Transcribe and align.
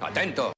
Atento. 0.00 0.52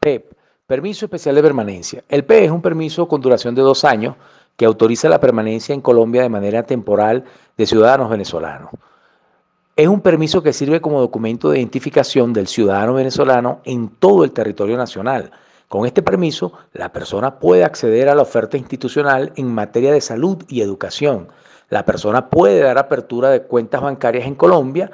PEP, 0.00 0.32
Permiso 0.66 1.04
Especial 1.04 1.34
de 1.34 1.42
Permanencia. 1.42 2.02
El 2.08 2.24
PEP 2.24 2.44
es 2.44 2.50
un 2.50 2.62
permiso 2.62 3.06
con 3.06 3.20
duración 3.20 3.54
de 3.54 3.60
dos 3.60 3.84
años 3.84 4.16
que 4.56 4.64
autoriza 4.64 5.10
la 5.10 5.20
permanencia 5.20 5.74
en 5.74 5.82
Colombia 5.82 6.22
de 6.22 6.30
manera 6.30 6.62
temporal 6.62 7.24
de 7.54 7.66
ciudadanos 7.66 8.08
venezolanos. 8.08 8.70
Es 9.76 9.88
un 9.88 10.00
permiso 10.00 10.42
que 10.42 10.54
sirve 10.54 10.80
como 10.80 11.00
documento 11.00 11.50
de 11.50 11.58
identificación 11.58 12.32
del 12.32 12.46
ciudadano 12.46 12.94
venezolano 12.94 13.60
en 13.64 13.90
todo 13.90 14.24
el 14.24 14.32
territorio 14.32 14.78
nacional. 14.78 15.30
Con 15.70 15.86
este 15.86 16.02
permiso, 16.02 16.52
la 16.72 16.92
persona 16.92 17.38
puede 17.38 17.62
acceder 17.62 18.08
a 18.08 18.16
la 18.16 18.22
oferta 18.22 18.56
institucional 18.56 19.32
en 19.36 19.46
materia 19.46 19.92
de 19.92 20.00
salud 20.00 20.42
y 20.48 20.62
educación. 20.62 21.28
La 21.68 21.84
persona 21.84 22.28
puede 22.28 22.58
dar 22.58 22.76
apertura 22.76 23.30
de 23.30 23.42
cuentas 23.44 23.80
bancarias 23.80 24.26
en 24.26 24.34
Colombia 24.34 24.90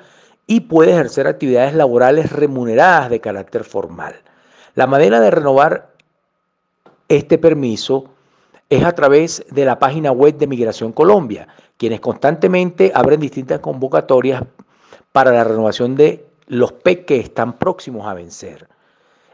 y 0.46 0.60
puede 0.60 0.92
ejercer 0.92 1.28
actividades 1.28 1.72
laborales 1.72 2.30
remuneradas 2.30 3.08
de 3.08 3.22
carácter 3.22 3.64
formal. 3.64 4.16
La 4.74 4.86
manera 4.86 5.18
de 5.18 5.30
renovar 5.30 5.94
este 7.08 7.38
permiso 7.38 8.10
es 8.68 8.84
a 8.84 8.92
través 8.92 9.46
de 9.50 9.64
la 9.64 9.78
página 9.78 10.12
web 10.12 10.36
de 10.36 10.46
Migración 10.46 10.92
Colombia, 10.92 11.48
quienes 11.78 12.00
constantemente 12.00 12.92
abren 12.95 13.20
distintas 13.20 13.60
convocatorias 13.60 14.45
para 15.10 15.30
la 15.30 15.42
renovación 15.42 15.96
de 15.96 16.26
los 16.48 16.72
PEC 16.72 17.06
que 17.06 17.18
están 17.18 17.54
próximos 17.54 18.06
a 18.06 18.12
vencer. 18.12 18.68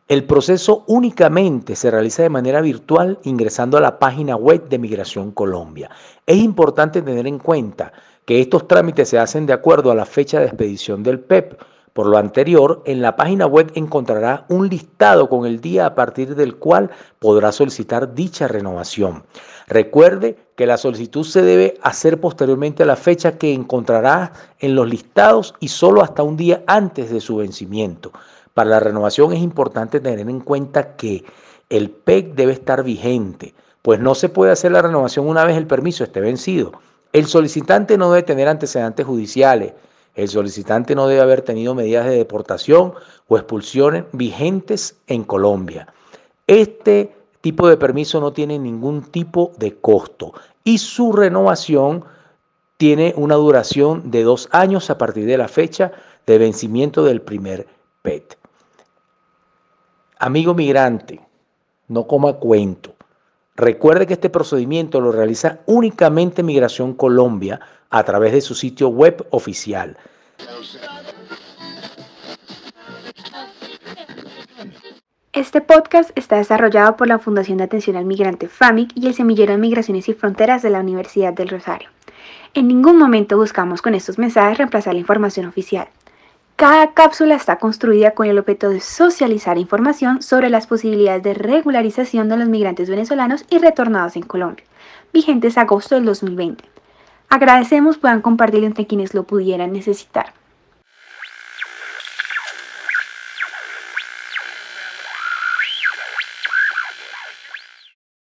El 0.08 0.24
proceso 0.24 0.84
únicamente 0.88 1.76
se 1.76 1.90
realiza 1.90 2.22
de 2.22 2.28
manera 2.28 2.60
virtual 2.60 3.18
ingresando 3.22 3.78
a 3.78 3.80
la 3.80 3.98
página 3.98 4.34
web 4.36 4.68
de 4.68 4.78
Migración 4.78 5.30
Colombia. 5.30 5.90
Es 6.26 6.38
importante 6.38 7.02
tener 7.02 7.26
en 7.26 7.38
cuenta 7.38 7.92
que 8.24 8.40
estos 8.40 8.66
trámites 8.66 9.08
se 9.08 9.18
hacen 9.18 9.46
de 9.46 9.52
acuerdo 9.52 9.90
a 9.90 9.94
la 9.94 10.04
fecha 10.04 10.40
de 10.40 10.46
expedición 10.46 11.02
del 11.02 11.20
PEP, 11.20 11.54
por 11.92 12.06
lo 12.06 12.16
anterior, 12.16 12.82
en 12.86 13.02
la 13.02 13.16
página 13.16 13.46
web 13.46 13.70
encontrará 13.74 14.46
un 14.48 14.68
listado 14.68 15.28
con 15.28 15.44
el 15.44 15.60
día 15.60 15.84
a 15.84 15.94
partir 15.94 16.34
del 16.34 16.56
cual 16.56 16.90
podrá 17.18 17.52
solicitar 17.52 18.14
dicha 18.14 18.48
renovación. 18.48 19.24
Recuerde 19.66 20.38
que 20.56 20.66
la 20.66 20.78
solicitud 20.78 21.24
se 21.24 21.42
debe 21.42 21.74
hacer 21.82 22.18
posteriormente 22.18 22.82
a 22.82 22.86
la 22.86 22.96
fecha 22.96 23.36
que 23.36 23.52
encontrará 23.52 24.32
en 24.58 24.74
los 24.74 24.88
listados 24.88 25.54
y 25.60 25.68
solo 25.68 26.02
hasta 26.02 26.22
un 26.22 26.38
día 26.38 26.62
antes 26.66 27.10
de 27.10 27.20
su 27.20 27.36
vencimiento. 27.36 28.10
Para 28.54 28.70
la 28.70 28.80
renovación 28.80 29.32
es 29.32 29.40
importante 29.40 30.00
tener 30.00 30.20
en 30.28 30.40
cuenta 30.40 30.96
que 30.96 31.24
el 31.70 31.90
PEC 31.90 32.34
debe 32.34 32.52
estar 32.52 32.84
vigente, 32.84 33.54
pues 33.80 33.98
no 33.98 34.14
se 34.14 34.28
puede 34.28 34.52
hacer 34.52 34.72
la 34.72 34.82
renovación 34.82 35.26
una 35.26 35.44
vez 35.44 35.56
el 35.56 35.66
permiso 35.66 36.04
esté 36.04 36.20
vencido. 36.20 36.72
El 37.12 37.26
solicitante 37.26 37.96
no 37.96 38.10
debe 38.10 38.22
tener 38.22 38.48
antecedentes 38.48 39.06
judiciales, 39.06 39.72
el 40.14 40.28
solicitante 40.28 40.94
no 40.94 41.06
debe 41.08 41.22
haber 41.22 41.40
tenido 41.40 41.74
medidas 41.74 42.04
de 42.04 42.16
deportación 42.16 42.92
o 43.28 43.36
expulsiones 43.36 44.04
vigentes 44.12 44.96
en 45.06 45.24
Colombia. 45.24 45.86
Este 46.46 47.14
tipo 47.40 47.68
de 47.68 47.78
permiso 47.78 48.20
no 48.20 48.32
tiene 48.32 48.58
ningún 48.58 49.02
tipo 49.02 49.52
de 49.56 49.76
costo 49.76 50.34
y 50.64 50.76
su 50.78 51.12
renovación 51.12 52.04
tiene 52.76 53.14
una 53.16 53.36
duración 53.36 54.10
de 54.10 54.22
dos 54.22 54.48
años 54.52 54.90
a 54.90 54.98
partir 54.98 55.24
de 55.26 55.38
la 55.38 55.48
fecha 55.48 55.92
de 56.26 56.38
vencimiento 56.38 57.04
del 57.04 57.22
primer 57.22 57.66
PET. 58.02 58.41
Amigo 60.24 60.54
migrante, 60.54 61.18
no 61.88 62.06
coma 62.06 62.34
cuento. 62.34 62.94
Recuerde 63.56 64.06
que 64.06 64.12
este 64.12 64.30
procedimiento 64.30 65.00
lo 65.00 65.10
realiza 65.10 65.58
únicamente 65.66 66.44
Migración 66.44 66.94
Colombia 66.94 67.58
a 67.90 68.04
través 68.04 68.32
de 68.32 68.40
su 68.40 68.54
sitio 68.54 68.86
web 68.86 69.26
oficial. 69.30 69.96
Este 75.32 75.60
podcast 75.60 76.12
está 76.14 76.36
desarrollado 76.36 76.96
por 76.96 77.08
la 77.08 77.18
Fundación 77.18 77.58
de 77.58 77.64
Atención 77.64 77.96
al 77.96 78.04
Migrante 78.04 78.46
FAMIC 78.46 78.92
y 78.94 79.08
el 79.08 79.14
Semillero 79.14 79.54
de 79.54 79.58
Migraciones 79.58 80.08
y 80.08 80.14
Fronteras 80.14 80.62
de 80.62 80.70
la 80.70 80.78
Universidad 80.78 81.32
del 81.32 81.48
Rosario. 81.48 81.88
En 82.54 82.68
ningún 82.68 82.96
momento 82.96 83.36
buscamos 83.36 83.82
con 83.82 83.96
estos 83.96 84.18
mensajes 84.18 84.58
reemplazar 84.58 84.94
la 84.94 85.00
información 85.00 85.46
oficial. 85.46 85.88
Cada 86.62 86.92
cápsula 86.92 87.34
está 87.34 87.58
construida 87.58 88.12
con 88.12 88.28
el 88.28 88.38
objeto 88.38 88.70
de 88.70 88.78
socializar 88.78 89.58
información 89.58 90.22
sobre 90.22 90.48
las 90.48 90.68
posibilidades 90.68 91.20
de 91.24 91.34
regularización 91.34 92.28
de 92.28 92.36
los 92.36 92.48
migrantes 92.48 92.88
venezolanos 92.88 93.44
y 93.50 93.58
retornados 93.58 94.14
en 94.14 94.22
Colombia, 94.22 94.64
vigentes 95.12 95.58
agosto 95.58 95.96
del 95.96 96.04
2020. 96.04 96.62
Agradecemos 97.28 97.98
puedan 97.98 98.22
compartirlo 98.22 98.68
entre 98.68 98.86
quienes 98.86 99.12
lo 99.12 99.24
pudieran 99.24 99.72
necesitar. 99.72 100.34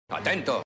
Atento. 0.09 0.61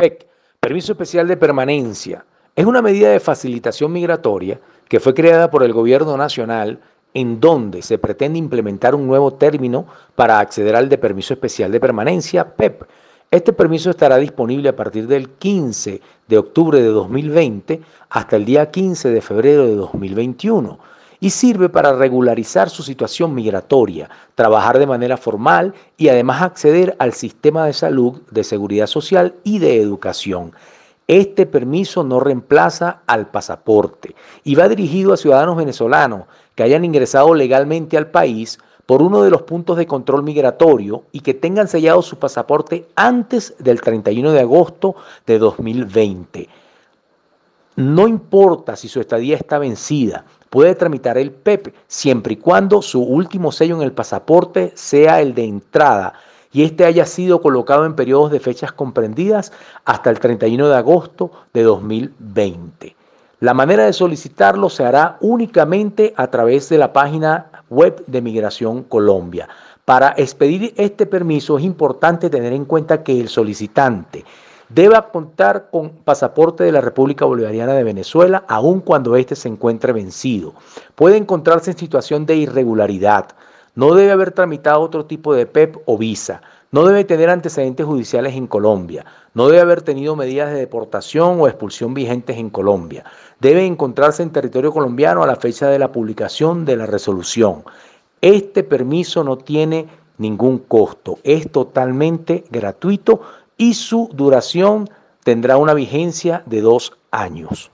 PEC, 0.00 0.28
Permiso 0.60 0.92
Especial 0.92 1.26
de 1.26 1.36
Permanencia, 1.36 2.24
es 2.54 2.64
una 2.64 2.80
medida 2.80 3.10
de 3.10 3.18
facilitación 3.18 3.90
migratoria 3.90 4.60
que 4.88 5.00
fue 5.00 5.12
creada 5.12 5.50
por 5.50 5.64
el 5.64 5.72
Gobierno 5.72 6.16
Nacional 6.16 6.78
en 7.14 7.40
donde 7.40 7.82
se 7.82 7.98
pretende 7.98 8.38
implementar 8.38 8.94
un 8.94 9.08
nuevo 9.08 9.34
término 9.34 9.86
para 10.14 10.38
acceder 10.38 10.76
al 10.76 10.88
de 10.88 10.98
Permiso 10.98 11.34
Especial 11.34 11.72
de 11.72 11.80
Permanencia, 11.80 12.54
PEP. 12.54 12.84
Este 13.32 13.52
permiso 13.52 13.90
estará 13.90 14.18
disponible 14.18 14.68
a 14.68 14.76
partir 14.76 15.08
del 15.08 15.30
15 15.30 16.00
de 16.28 16.38
octubre 16.38 16.80
de 16.80 16.90
2020 16.90 17.80
hasta 18.08 18.36
el 18.36 18.44
día 18.44 18.70
15 18.70 19.10
de 19.10 19.20
febrero 19.20 19.66
de 19.66 19.74
2021 19.74 20.78
y 21.20 21.30
sirve 21.30 21.68
para 21.68 21.92
regularizar 21.92 22.70
su 22.70 22.82
situación 22.82 23.34
migratoria, 23.34 24.08
trabajar 24.34 24.78
de 24.78 24.86
manera 24.86 25.16
formal 25.16 25.74
y 25.96 26.08
además 26.08 26.42
acceder 26.42 26.96
al 26.98 27.12
sistema 27.12 27.66
de 27.66 27.72
salud, 27.72 28.20
de 28.30 28.44
seguridad 28.44 28.86
social 28.86 29.34
y 29.44 29.58
de 29.58 29.80
educación. 29.80 30.52
Este 31.08 31.46
permiso 31.46 32.04
no 32.04 32.20
reemplaza 32.20 33.00
al 33.06 33.30
pasaporte 33.30 34.14
y 34.44 34.54
va 34.54 34.68
dirigido 34.68 35.12
a 35.12 35.16
ciudadanos 35.16 35.56
venezolanos 35.56 36.24
que 36.54 36.62
hayan 36.62 36.84
ingresado 36.84 37.34
legalmente 37.34 37.96
al 37.96 38.10
país 38.10 38.58
por 38.84 39.02
uno 39.02 39.22
de 39.22 39.30
los 39.30 39.42
puntos 39.42 39.76
de 39.76 39.86
control 39.86 40.22
migratorio 40.22 41.04
y 41.12 41.20
que 41.20 41.34
tengan 41.34 41.68
sellado 41.68 42.02
su 42.02 42.18
pasaporte 42.18 42.88
antes 42.94 43.54
del 43.58 43.80
31 43.80 44.32
de 44.32 44.40
agosto 44.40 44.96
de 45.26 45.38
2020. 45.38 46.48
No 47.76 48.08
importa 48.08 48.76
si 48.76 48.88
su 48.88 49.00
estadía 49.00 49.36
está 49.36 49.58
vencida, 49.58 50.24
puede 50.50 50.74
tramitar 50.74 51.18
el 51.18 51.30
PEP 51.30 51.74
siempre 51.86 52.34
y 52.34 52.36
cuando 52.36 52.82
su 52.82 53.02
último 53.02 53.52
sello 53.52 53.76
en 53.76 53.82
el 53.82 53.92
pasaporte 53.92 54.72
sea 54.74 55.20
el 55.20 55.34
de 55.34 55.44
entrada 55.44 56.14
y 56.52 56.64
este 56.64 56.84
haya 56.84 57.06
sido 57.06 57.40
colocado 57.40 57.84
en 57.84 57.94
periodos 57.94 58.30
de 58.30 58.40
fechas 58.40 58.72
comprendidas 58.72 59.52
hasta 59.84 60.10
el 60.10 60.18
31 60.18 60.68
de 60.68 60.76
agosto 60.76 61.30
de 61.52 61.62
2020. 61.62 62.96
La 63.40 63.54
manera 63.54 63.84
de 63.84 63.92
solicitarlo 63.92 64.68
se 64.68 64.84
hará 64.84 65.16
únicamente 65.20 66.12
a 66.16 66.26
través 66.28 66.68
de 66.68 66.78
la 66.78 66.92
página 66.92 67.46
web 67.70 68.02
de 68.06 68.20
Migración 68.20 68.82
Colombia. 68.82 69.48
Para 69.84 70.14
expedir 70.16 70.74
este 70.76 71.06
permiso 71.06 71.56
es 71.56 71.64
importante 71.64 72.30
tener 72.30 72.52
en 72.52 72.64
cuenta 72.64 73.02
que 73.02 73.20
el 73.20 73.28
solicitante 73.28 74.24
deba 74.68 75.10
contar 75.10 75.68
con 75.70 75.90
pasaporte 75.90 76.64
de 76.64 76.72
la 76.72 76.80
República 76.80 77.24
Bolivariana 77.24 77.74
de 77.74 77.84
Venezuela, 77.84 78.44
aun 78.48 78.80
cuando 78.80 79.16
éste 79.16 79.34
se 79.34 79.48
encuentre 79.48 79.92
vencido. 79.92 80.54
Puede 80.94 81.16
encontrarse 81.16 81.70
en 81.70 81.78
situación 81.78 82.26
de 82.26 82.36
irregularidad. 82.36 83.28
No 83.74 83.94
debe 83.94 84.12
haber 84.12 84.32
tramitado 84.32 84.80
otro 84.80 85.06
tipo 85.06 85.34
de 85.34 85.46
PEP 85.46 85.76
o 85.86 85.96
visa. 85.96 86.42
No 86.70 86.84
debe 86.84 87.04
tener 87.04 87.30
antecedentes 87.30 87.86
judiciales 87.86 88.34
en 88.34 88.46
Colombia. 88.46 89.06
No 89.32 89.48
debe 89.48 89.60
haber 89.60 89.82
tenido 89.82 90.16
medidas 90.16 90.50
de 90.52 90.58
deportación 90.58 91.40
o 91.40 91.48
expulsión 91.48 91.94
vigentes 91.94 92.36
en 92.36 92.50
Colombia. 92.50 93.04
Debe 93.40 93.64
encontrarse 93.64 94.22
en 94.22 94.30
territorio 94.30 94.72
colombiano 94.72 95.22
a 95.22 95.26
la 95.26 95.36
fecha 95.36 95.68
de 95.68 95.78
la 95.78 95.92
publicación 95.92 96.66
de 96.66 96.76
la 96.76 96.84
resolución. 96.84 97.64
Este 98.20 98.64
permiso 98.64 99.24
no 99.24 99.38
tiene 99.38 99.86
ningún 100.18 100.58
costo. 100.58 101.18
Es 101.22 101.50
totalmente 101.50 102.44
gratuito 102.50 103.22
y 103.58 103.74
su 103.74 104.08
duración 104.14 104.88
tendrá 105.24 105.58
una 105.58 105.74
vigencia 105.74 106.42
de 106.46 106.62
dos 106.62 106.96
años. 107.10 107.70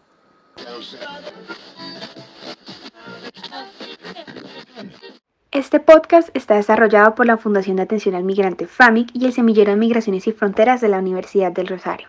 Este 5.52 5.78
podcast 5.78 6.30
está 6.34 6.56
desarrollado 6.56 7.14
por 7.14 7.26
la 7.26 7.36
Fundación 7.36 7.76
de 7.76 7.82
Atención 7.82 8.16
al 8.16 8.24
Migrante 8.24 8.66
FAMIC 8.66 9.10
y 9.12 9.26
el 9.26 9.32
Semillero 9.32 9.70
de 9.70 9.76
Migraciones 9.76 10.26
y 10.26 10.32
Fronteras 10.32 10.80
de 10.80 10.88
la 10.88 10.98
Universidad 10.98 11.52
del 11.52 11.68
Rosario. 11.68 12.08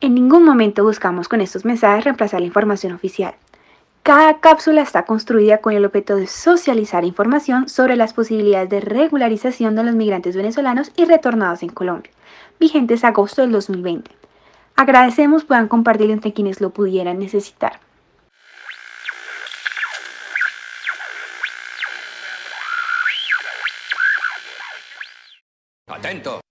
En 0.00 0.14
ningún 0.14 0.44
momento 0.44 0.82
buscamos 0.82 1.28
con 1.28 1.40
estos 1.40 1.64
mensajes 1.64 2.04
reemplazar 2.04 2.40
la 2.40 2.46
información 2.46 2.92
oficial. 2.92 3.34
Cada 4.02 4.40
cápsula 4.40 4.82
está 4.82 5.04
construida 5.04 5.58
con 5.58 5.74
el 5.74 5.84
objeto 5.84 6.16
de 6.16 6.26
socializar 6.26 7.04
información 7.04 7.68
sobre 7.68 7.94
las 7.94 8.12
posibilidades 8.12 8.68
de 8.68 8.80
regularización 8.80 9.76
de 9.76 9.84
los 9.84 9.94
migrantes 9.94 10.34
venezolanos 10.34 10.90
y 10.96 11.04
retornados 11.04 11.62
en 11.62 11.68
Colombia, 11.68 12.10
vigentes 12.58 13.04
agosto 13.04 13.42
del 13.42 13.52
2020. 13.52 14.10
Agradecemos 14.74 15.44
puedan 15.44 15.68
compartirlo 15.68 16.14
entre 16.14 16.32
quienes 16.32 16.60
lo 16.60 16.70
pudieran 16.70 17.20
necesitar. 17.20 17.78
Atento. 25.86 26.41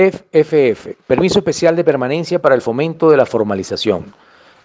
PEF-FF, 0.00 0.94
Permiso 1.06 1.40
Especial 1.40 1.76
de 1.76 1.84
Permanencia 1.84 2.40
para 2.40 2.54
el 2.54 2.62
Fomento 2.62 3.10
de 3.10 3.18
la 3.18 3.26
Formalización. 3.26 4.14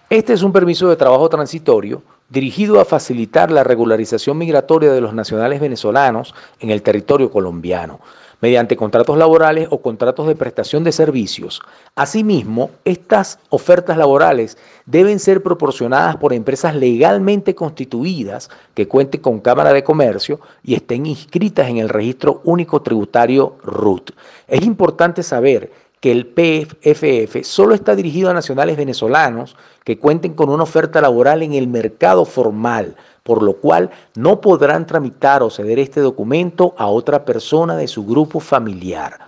Este 0.08 0.32
es 0.32 0.42
un 0.42 0.50
permiso 0.50 0.88
de 0.88 0.96
trabajo 0.96 1.28
transitorio 1.28 2.02
dirigido 2.30 2.80
a 2.80 2.86
facilitar 2.86 3.50
la 3.50 3.62
regularización 3.62 4.38
migratoria 4.38 4.90
de 4.92 5.02
los 5.02 5.12
nacionales 5.12 5.60
venezolanos 5.60 6.34
en 6.58 6.70
el 6.70 6.80
territorio 6.80 7.30
colombiano, 7.30 8.00
mediante 8.40 8.76
contratos 8.76 9.16
laborales 9.16 9.68
o 9.70 9.80
contratos 9.80 10.26
de 10.26 10.36
prestación 10.36 10.84
de 10.84 10.92
servicios. 10.92 11.60
Asimismo, 11.94 12.70
estas 12.84 13.38
ofertas 13.48 13.96
laborales 13.96 14.58
deben 14.84 15.18
ser 15.18 15.42
proporcionadas 15.42 16.16
por 16.16 16.32
empresas 16.32 16.74
legalmente 16.74 17.54
constituidas 17.54 18.50
que 18.74 18.88
cuenten 18.88 19.20
con 19.20 19.40
Cámara 19.40 19.72
de 19.72 19.84
Comercio 19.84 20.40
y 20.62 20.74
estén 20.74 21.06
inscritas 21.06 21.68
en 21.68 21.78
el 21.78 21.88
Registro 21.88 22.40
Único 22.44 22.82
Tributario 22.82 23.56
RUT. 23.62 24.10
Es 24.46 24.62
importante 24.62 25.22
saber 25.22 25.70
que 26.00 26.12
el 26.12 26.26
PFF 26.26 27.42
solo 27.42 27.74
está 27.74 27.96
dirigido 27.96 28.30
a 28.30 28.34
nacionales 28.34 28.76
venezolanos 28.76 29.56
que 29.82 29.98
cuenten 29.98 30.34
con 30.34 30.50
una 30.50 30.62
oferta 30.62 31.00
laboral 31.00 31.42
en 31.42 31.54
el 31.54 31.68
mercado 31.68 32.24
formal, 32.24 32.96
por 33.26 33.42
lo 33.42 33.54
cual 33.54 33.90
no 34.14 34.40
podrán 34.40 34.86
tramitar 34.86 35.42
o 35.42 35.50
ceder 35.50 35.80
este 35.80 36.00
documento 36.00 36.74
a 36.78 36.86
otra 36.86 37.24
persona 37.24 37.76
de 37.76 37.88
su 37.88 38.06
grupo 38.06 38.38
familiar. 38.38 39.18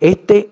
Este 0.00 0.50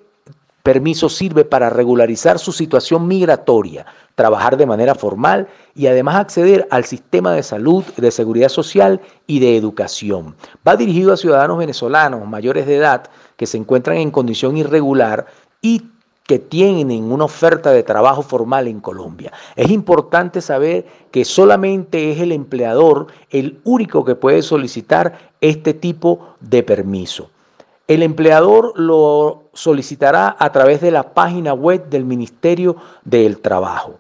permiso 0.63 1.09
sirve 1.09 1.47
para 1.47 1.71
regularizar 1.71 2.39
su 2.39 2.53
situación 2.53 3.09
migratoria, 3.09 3.87
trabajar 4.15 4.59
de 4.59 4.67
manera 4.67 4.95
formal 4.95 5.49
y 5.75 5.87
además 5.87 6.17
acceder 6.17 6.69
al 6.71 6.85
sistema 6.85 7.33
de 7.33 7.43
salud, 7.43 7.83
de 7.97 8.11
seguridad 8.11 8.51
social 8.51 9.01
y 9.27 9.41
de 9.41 9.57
educación. 9.57 10.37
Va 10.67 10.77
dirigido 10.77 11.15
a 11.15 11.17
ciudadanos 11.17 11.57
venezolanos 11.57 12.29
mayores 12.29 12.67
de 12.67 12.77
edad 12.77 13.05
que 13.39 13.47
se 13.47 13.57
encuentran 13.57 13.97
en 13.97 14.11
condición 14.11 14.59
irregular 14.59 15.25
y 15.63 15.85
que 16.31 16.39
tienen 16.39 17.11
una 17.11 17.25
oferta 17.25 17.73
de 17.73 17.83
trabajo 17.83 18.23
formal 18.23 18.69
en 18.69 18.79
Colombia. 18.79 19.33
Es 19.57 19.69
importante 19.69 20.41
saber 20.41 20.87
que 21.11 21.25
solamente 21.25 22.13
es 22.13 22.21
el 22.21 22.31
empleador 22.31 23.09
el 23.31 23.59
único 23.65 24.05
que 24.05 24.15
puede 24.15 24.43
solicitar 24.43 25.33
este 25.41 25.75
tipo 25.75 26.37
de 26.39 26.63
permiso. 26.63 27.31
El 27.89 28.05
empleador 28.05 28.79
lo 28.79 29.43
solicitará 29.55 30.37
a 30.39 30.53
través 30.53 30.81
de 30.81 30.93
la 30.93 31.15
página 31.15 31.53
web 31.53 31.89
del 31.91 32.05
Ministerio 32.05 32.77
del 33.05 33.41
Trabajo. 33.41 33.99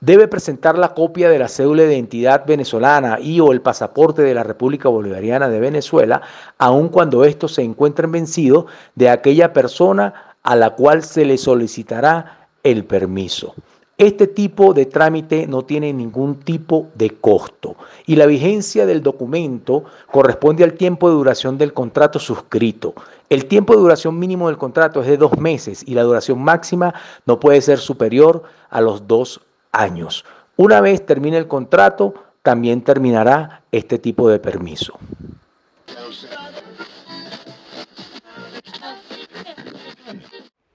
Debe 0.00 0.26
presentar 0.26 0.78
la 0.78 0.94
copia 0.94 1.28
de 1.28 1.38
la 1.38 1.46
cédula 1.46 1.84
de 1.84 1.94
identidad 1.94 2.44
venezolana 2.44 3.20
y 3.20 3.38
o 3.38 3.52
el 3.52 3.60
pasaporte 3.60 4.22
de 4.22 4.34
la 4.34 4.42
República 4.42 4.88
Bolivariana 4.88 5.48
de 5.48 5.60
Venezuela, 5.60 6.22
aun 6.58 6.88
cuando 6.88 7.22
estos 7.22 7.54
se 7.54 7.62
encuentren 7.62 8.10
vencidos 8.10 8.64
de 8.96 9.10
aquella 9.10 9.52
persona 9.52 10.29
a 10.42 10.56
la 10.56 10.70
cual 10.70 11.02
se 11.02 11.24
le 11.24 11.38
solicitará 11.38 12.48
el 12.62 12.84
permiso. 12.84 13.54
Este 14.00 14.26
tipo 14.26 14.72
de 14.72 14.86
trámite 14.86 15.46
no 15.46 15.66
tiene 15.66 15.92
ningún 15.92 16.36
tipo 16.36 16.88
de 16.94 17.10
costo 17.10 17.76
y 18.06 18.16
la 18.16 18.24
vigencia 18.24 18.86
del 18.86 19.02
documento 19.02 19.84
corresponde 20.10 20.64
al 20.64 20.72
tiempo 20.72 21.10
de 21.10 21.16
duración 21.16 21.58
del 21.58 21.74
contrato 21.74 22.18
suscrito. 22.18 22.94
El 23.28 23.44
tiempo 23.44 23.74
de 23.74 23.80
duración 23.80 24.18
mínimo 24.18 24.48
del 24.48 24.56
contrato 24.56 25.02
es 25.02 25.06
de 25.06 25.18
dos 25.18 25.36
meses 25.36 25.82
y 25.86 25.92
la 25.92 26.02
duración 26.02 26.42
máxima 26.42 26.94
no 27.26 27.38
puede 27.38 27.60
ser 27.60 27.78
superior 27.78 28.44
a 28.70 28.80
los 28.80 29.06
dos 29.06 29.42
años. 29.70 30.24
Una 30.56 30.80
vez 30.80 31.04
termine 31.04 31.36
el 31.36 31.46
contrato, 31.46 32.14
también 32.42 32.80
terminará 32.80 33.64
este 33.70 33.98
tipo 33.98 34.30
de 34.30 34.38
permiso. 34.38 34.98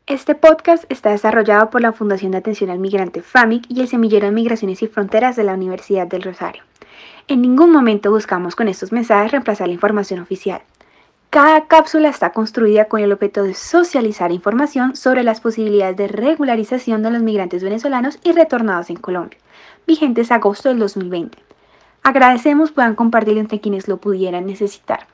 Este 0.07 0.35
podcast 0.35 0.83
está 0.89 1.09
desarrollado 1.09 1.71
por 1.71 1.81
la 1.81 1.91
Fundación 1.91 2.31
de 2.31 2.37
Atención 2.37 2.69
al 2.69 2.77
Migrante 2.77 3.23
FAMIC 3.23 3.65
y 3.69 3.81
el 3.81 3.87
Semillero 3.87 4.27
de 4.27 4.33
Migraciones 4.33 4.83
y 4.83 4.87
Fronteras 4.87 5.35
de 5.35 5.43
la 5.43 5.55
Universidad 5.55 6.05
del 6.05 6.21
Rosario. 6.21 6.61
En 7.27 7.41
ningún 7.41 7.71
momento 7.71 8.11
buscamos 8.11 8.55
con 8.55 8.67
estos 8.67 8.91
mensajes 8.91 9.31
reemplazar 9.31 9.65
la 9.65 9.73
información 9.73 10.19
oficial. 10.19 10.61
Cada 11.31 11.65
cápsula 11.65 12.09
está 12.09 12.33
construida 12.33 12.85
con 12.85 13.01
el 13.01 13.13
objeto 13.13 13.41
de 13.41 13.55
socializar 13.55 14.31
información 14.31 14.95
sobre 14.95 15.23
las 15.23 15.41
posibilidades 15.41 15.97
de 15.97 16.07
regularización 16.07 17.01
de 17.01 17.09
los 17.09 17.23
migrantes 17.23 17.63
venezolanos 17.63 18.19
y 18.23 18.31
retornados 18.31 18.91
en 18.91 18.97
Colombia, 18.97 19.39
vigentes 19.87 20.31
agosto 20.31 20.69
del 20.69 20.77
2020. 20.77 21.35
Agradecemos 22.03 22.71
puedan 22.71 22.93
compartirlo 22.93 23.41
entre 23.41 23.59
quienes 23.59 23.87
lo 23.87 23.97
pudieran 23.97 24.45
necesitar. 24.45 25.07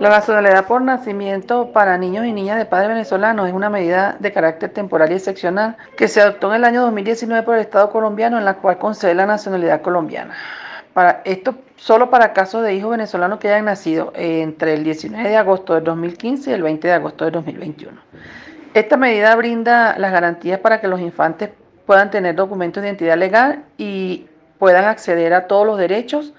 La 0.00 0.08
nacionalidad 0.08 0.66
por 0.66 0.82
nacimiento 0.82 1.70
para 1.72 1.96
niños 1.96 2.26
y 2.26 2.32
niñas 2.32 2.58
de 2.58 2.64
padres 2.66 2.88
venezolanos 2.88 3.46
es 3.46 3.54
una 3.54 3.70
medida 3.70 4.16
de 4.18 4.32
carácter 4.32 4.70
temporal 4.72 5.12
y 5.12 5.14
excepcional 5.14 5.76
que 5.96 6.08
se 6.08 6.20
adoptó 6.20 6.48
en 6.48 6.56
el 6.56 6.64
año 6.64 6.82
2019 6.82 7.44
por 7.44 7.54
el 7.54 7.60
Estado 7.60 7.90
colombiano 7.90 8.36
en 8.36 8.44
la 8.44 8.54
cual 8.54 8.78
concede 8.78 9.14
la 9.14 9.26
nacionalidad 9.26 9.80
colombiana. 9.82 10.34
Para 10.96 11.20
esto 11.26 11.56
solo 11.76 12.08
para 12.08 12.32
casos 12.32 12.62
de 12.62 12.74
hijos 12.74 12.92
venezolanos 12.92 13.38
que 13.38 13.48
hayan 13.48 13.66
nacido 13.66 14.14
entre 14.14 14.72
el 14.72 14.82
19 14.82 15.28
de 15.28 15.36
agosto 15.36 15.74
del 15.74 15.84
2015 15.84 16.48
y 16.48 16.54
el 16.54 16.62
20 16.62 16.88
de 16.88 16.94
agosto 16.94 17.26
del 17.26 17.34
2021. 17.34 18.00
Esta 18.72 18.96
medida 18.96 19.36
brinda 19.36 19.98
las 19.98 20.10
garantías 20.10 20.58
para 20.58 20.80
que 20.80 20.88
los 20.88 20.98
infantes 21.02 21.50
puedan 21.84 22.10
tener 22.10 22.34
documentos 22.34 22.82
de 22.82 22.88
identidad 22.88 23.18
legal 23.18 23.62
y 23.76 24.24
puedan 24.58 24.86
acceder 24.86 25.34
a 25.34 25.46
todos 25.46 25.66
los 25.66 25.76
derechos, 25.76 26.32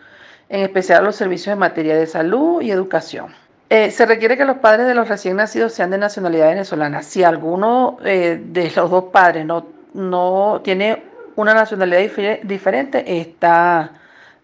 en 0.50 0.62
especial 0.62 1.02
a 1.02 1.06
los 1.06 1.16
servicios 1.16 1.54
en 1.54 1.60
materia 1.60 1.96
de 1.96 2.08
salud 2.08 2.60
y 2.64 2.72
educación. 2.72 3.28
Eh, 3.70 3.92
se 3.92 4.08
requiere 4.08 4.38
que 4.38 4.46
los 4.46 4.58
padres 4.58 4.88
de 4.88 4.96
los 4.96 5.08
recién 5.08 5.36
nacidos 5.36 5.74
sean 5.74 5.92
de 5.92 6.00
nacionalidad 6.00 6.48
venezolana. 6.48 7.04
Si 7.04 7.24
alguno 7.24 8.00
eh, 8.04 8.42
de 8.44 8.72
los 8.76 8.90
dos 8.90 9.04
padres 9.12 9.46
no, 9.46 9.68
no 9.94 10.62
tiene 10.64 11.04
una 11.36 11.54
nacionalidad 11.54 12.00
diferente, 12.42 13.22
está 13.22 13.92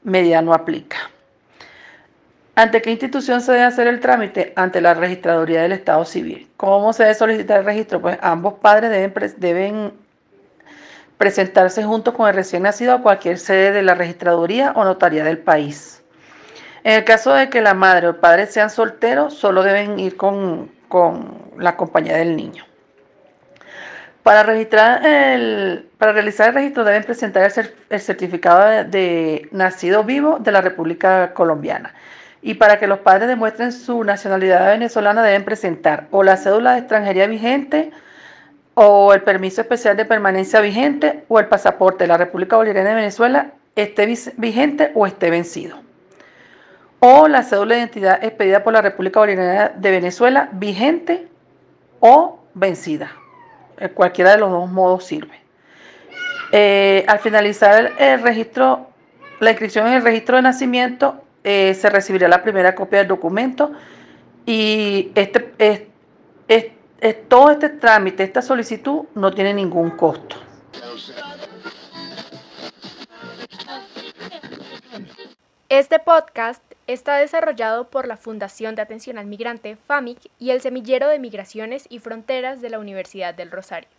medida 0.03 0.41
no 0.41 0.53
aplica. 0.53 0.97
¿Ante 2.55 2.83
qué 2.83 2.91
institución 2.91 3.41
se 3.41 3.51
debe 3.51 3.63
hacer 3.63 3.87
el 3.87 3.99
trámite? 3.99 4.53
Ante 4.55 4.79
la 4.79 4.93
registraduría 4.93 5.63
del 5.63 5.71
Estado 5.71 6.05
Civil. 6.05 6.47
¿Cómo 6.55 6.93
se 6.93 7.03
debe 7.03 7.15
solicitar 7.15 7.59
el 7.59 7.65
registro? 7.65 7.99
Pues 7.99 8.17
ambos 8.21 8.53
padres 8.55 8.91
deben, 8.91 9.13
deben 9.37 9.93
presentarse 11.17 11.83
junto 11.83 12.13
con 12.13 12.27
el 12.27 12.35
recién 12.35 12.63
nacido 12.63 12.93
a 12.93 13.01
cualquier 13.01 13.39
sede 13.39 13.71
de 13.71 13.81
la 13.81 13.95
registraduría 13.95 14.71
o 14.75 14.83
notaría 14.83 15.23
del 15.23 15.39
país. 15.39 16.03
En 16.83 16.93
el 16.93 17.05
caso 17.05 17.33
de 17.33 17.49
que 17.49 17.61
la 17.61 17.73
madre 17.73 18.07
o 18.07 18.09
el 18.11 18.17
padre 18.17 18.45
sean 18.45 18.69
solteros, 18.69 19.33
solo 19.33 19.63
deben 19.63 19.99
ir 19.99 20.15
con, 20.15 20.69
con 20.89 21.41
la 21.57 21.75
compañía 21.75 22.17
del 22.17 22.35
niño. 22.35 22.65
Para, 24.23 24.43
registrar 24.43 25.05
el, 25.05 25.89
para 25.97 26.13
realizar 26.13 26.47
el 26.47 26.55
registro 26.55 26.85
deben 26.85 27.03
presentar 27.03 27.51
el, 27.89 27.99
certificado 27.99 28.89
de, 28.89 29.49
nacido 29.51 30.05
vivo 30.05 30.39
de 30.39 30.53
la 30.53 30.61
República 30.61 31.33
Colombiana. 31.33 31.93
Y 32.41 32.53
para 32.53 32.79
que 32.79 32.87
los 32.87 32.99
padres 32.99 33.27
demuestren 33.27 33.73
su 33.73 34.01
nacionalidad 34.05 34.71
venezolana 34.71 35.23
deben 35.23 35.43
presentar 35.43 36.07
o 36.11 36.23
la 36.23 36.37
cédula 36.37 36.73
de 36.73 36.79
extranjería 36.79 37.27
vigente 37.27 37.91
o 38.75 39.13
el 39.13 39.23
permiso 39.23 39.59
especial 39.59 39.97
de 39.97 40.05
permanencia 40.05 40.61
vigente 40.61 41.25
o 41.27 41.39
el 41.39 41.47
pasaporte 41.47 42.05
de 42.05 42.07
la 42.07 42.17
República 42.17 42.55
Bolivariana 42.55 42.89
de 42.91 42.95
Venezuela 42.95 43.51
esté 43.75 44.05
vigente 44.37 44.91
o 44.93 45.05
esté 45.05 45.31
vencido. 45.31 45.81
O 46.99 47.27
la 47.27 47.43
cédula 47.43 47.75
de 47.75 47.81
identidad 47.81 48.23
expedida 48.23 48.63
por 48.63 48.71
la 48.71 48.81
República 48.81 49.19
Bolivariana 49.19 49.69
de 49.75 49.91
Venezuela 49.91 50.47
vigente 50.53 51.27
o 51.99 52.39
vencida 52.53 53.11
cualquiera 53.91 54.31
de 54.31 54.37
los 54.37 54.51
dos 54.51 54.69
modos 54.69 55.05
sirve. 55.05 55.41
Eh, 56.51 57.03
al 57.07 57.19
finalizar 57.19 57.93
el 57.97 58.21
registro, 58.21 58.87
la 59.39 59.49
inscripción 59.49 59.87
en 59.87 59.93
el 59.93 60.03
registro 60.03 60.35
de 60.35 60.43
nacimiento, 60.43 61.23
eh, 61.43 61.73
se 61.73 61.89
recibirá 61.89 62.27
la 62.27 62.43
primera 62.43 62.75
copia 62.75 62.99
del 62.99 63.07
documento 63.07 63.71
y 64.45 65.11
este, 65.15 65.53
es, 66.47 66.67
todo 67.27 67.51
este 67.51 67.69
trámite, 67.69 68.23
esta 68.23 68.41
solicitud 68.41 69.05
no 69.15 69.33
tiene 69.33 69.53
ningún 69.53 69.91
costo. 69.91 70.37
Este 75.69 75.99
podcast 75.99 76.61
está 76.87 77.17
desarrollado 77.17 77.87
por 77.89 78.07
la 78.07 78.17
Fundación 78.17 78.75
de 78.75 78.81
Atención 78.81 79.17
al 79.17 79.25
Migrante 79.25 79.75
FAMIC 79.75 80.29
y 80.39 80.51
el 80.51 80.61
Semillero 80.61 81.07
de 81.07 81.19
Migraciones 81.19 81.85
y 81.89 81.99
Fronteras 81.99 82.61
de 82.61 82.69
la 82.69 82.79
Universidad 82.79 83.33
del 83.33 83.51
Rosario. 83.51 83.89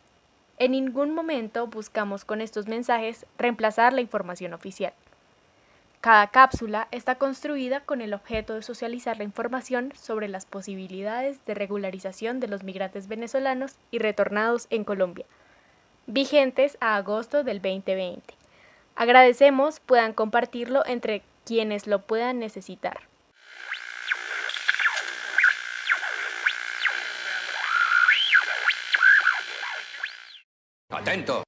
En 0.59 0.73
ningún 0.73 1.15
momento 1.15 1.67
buscamos 1.67 2.25
con 2.25 2.41
estos 2.41 2.69
mensajes 2.69 3.27
reemplazar 3.39 3.93
la 3.93 4.01
información 4.01 4.55
oficial. 4.55 4.93
Cada 6.01 6.27
cápsula 6.27 6.87
está 6.91 7.15
construida 7.15 7.81
con 7.81 8.03
el 8.03 8.13
objeto 8.13 8.55
de 8.55 8.63
socializar 8.63 9.17
la 9.17 9.25
información 9.25 9.93
sobre 9.97 10.29
las 10.29 10.45
posibilidades 10.45 11.43
de 11.47 11.55
regularización 11.55 12.41
de 12.41 12.49
los 12.49 12.63
migrantes 12.63 13.09
venezolanos 13.09 13.77
y 13.91 13.99
retornados 13.99 14.67
en 14.69 14.85
Colombia, 14.85 15.25
vigentes 16.07 16.77
a 16.81 16.97
agosto 16.97 17.43
del 17.43 17.63
2020. 17.63 18.35
Agradecemos 18.97 19.81
puedan 19.81 20.13
compartirlo 20.13 20.85
entre 20.87 21.23
quienes 21.45 21.87
lo 21.87 22.07
puedan 22.07 22.39
necesitar. 22.39 23.01
Atento. 30.91 31.43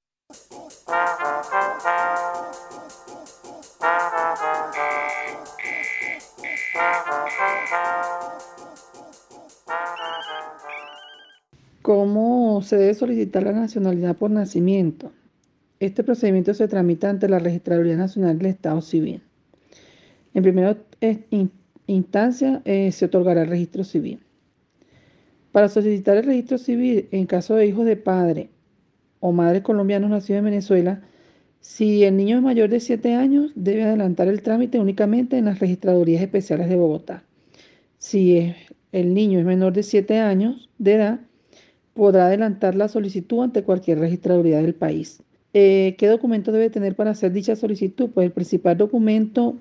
¿Cómo 11.83 12.63
se 12.63 12.77
debe 12.77 12.95
solicitar 12.95 13.45
la 13.45 13.53
nacionalidad 13.53 14.17
por 14.17 14.31
nacimiento? 14.31 15.13
Este 15.79 16.03
procedimiento 16.03 16.53
se 16.53 16.67
tramita 16.67 17.09
ante 17.09 17.29
la 17.29 17.39
Registraduría 17.39 17.97
Nacional 17.97 18.39
del 18.39 18.47
Estado 18.49 18.81
Civil. 18.81 19.23
En 20.37 20.43
primera 20.43 20.77
instancia 21.87 22.61
eh, 22.67 22.93
se 22.93 23.07
otorgará 23.07 23.45
el 23.45 23.49
registro 23.49 23.85
civil. 23.85 24.21
Para 25.51 25.71
solicitar 25.71 26.19
el 26.19 26.25
registro 26.25 26.59
civil 26.59 27.09
en 27.11 27.25
caso 27.25 27.55
de 27.55 27.67
hijos 27.67 27.87
de 27.87 27.97
padre 27.97 28.51
o 29.21 29.33
madres 29.33 29.63
colombianos 29.63 30.11
nacidos 30.11 30.41
en 30.41 30.45
Venezuela, 30.45 31.01
si 31.61 32.05
el 32.05 32.19
niño 32.19 32.37
es 32.37 32.43
mayor 32.43 32.69
de 32.69 32.81
7 32.81 33.15
años, 33.15 33.51
debe 33.55 33.85
adelantar 33.85 34.29
el 34.29 34.43
trámite 34.43 34.79
únicamente 34.79 35.39
en 35.39 35.47
las 35.47 35.59
registradurías 35.59 36.21
especiales 36.21 36.69
de 36.69 36.77
Bogotá. 36.77 37.25
Si 37.97 38.53
el 38.93 39.15
niño 39.15 39.39
es 39.39 39.47
menor 39.47 39.73
de 39.73 39.85
7 39.85 40.19
años 40.19 40.69
de 40.77 40.97
edad, 40.97 41.21
podrá 41.95 42.27
adelantar 42.27 42.75
la 42.75 42.89
solicitud 42.89 43.43
ante 43.43 43.63
cualquier 43.63 44.01
registraduría 44.01 44.61
del 44.61 44.75
país. 44.75 45.23
Eh, 45.55 45.95
¿Qué 45.97 46.09
documento 46.09 46.53
debe 46.53 46.69
tener 46.69 46.95
para 46.95 47.13
hacer 47.13 47.33
dicha 47.33 47.57
solicitud? 47.57 48.11
Pues 48.13 48.27
el 48.27 48.33
principal 48.33 48.77
documento 48.77 49.57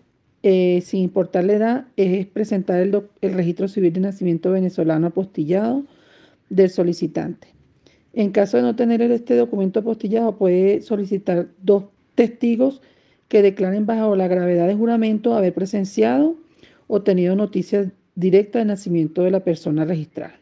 eh, 0.47 0.81
sin 0.81 1.01
importar 1.01 1.43
la 1.43 1.53
edad, 1.53 1.87
es 1.97 2.27
presentar 2.27 2.79
el, 2.79 3.33
registro 3.33 3.67
civil 3.67 3.91
de 3.93 4.01
nacimiento 4.01 4.51
venezolano 4.51 5.07
apostillado 5.07 5.83
del 6.51 6.69
solicitante. 6.69 7.47
En 8.13 8.29
caso 8.29 8.57
de 8.57 8.61
no 8.61 8.75
tener 8.75 9.01
este 9.01 9.35
documento 9.35 9.79
apostillado, 9.79 10.37
puede 10.37 10.83
solicitar 10.83 11.47
dos 11.63 11.85
testigos 12.13 12.83
que 13.27 13.41
declaren 13.41 13.87
bajo 13.87 14.15
la 14.15 14.27
gravedad 14.27 14.67
de 14.67 14.75
juramento 14.75 15.33
haber 15.33 15.51
presenciado 15.51 16.35
o 16.85 17.01
tenido 17.01 17.35
noticias 17.35 17.87
directas 18.13 18.59
del 18.59 18.67
nacimiento 18.67 19.23
de 19.23 19.31
la 19.31 19.43
persona 19.43 19.83
registrada. 19.83 20.39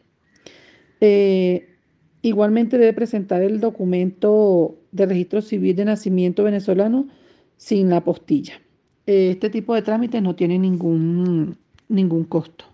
Eh, 1.00 1.66
igualmente 2.20 2.76
debe 2.76 2.92
presentar 2.92 3.40
el 3.40 3.58
documento 3.58 4.76
de 4.92 5.06
registro 5.06 5.40
civil 5.40 5.74
de 5.74 5.86
nacimiento 5.86 6.44
venezolano 6.44 7.08
sin 7.56 7.88
la 7.88 7.96
apostilla. 7.96 8.60
Este 9.06 9.50
tipo 9.50 9.74
de 9.74 9.82
trámites 9.82 10.22
no 10.22 10.34
tiene 10.34 10.58
ningún, 10.58 11.58
ningún 11.88 12.24
costo. 12.24 12.64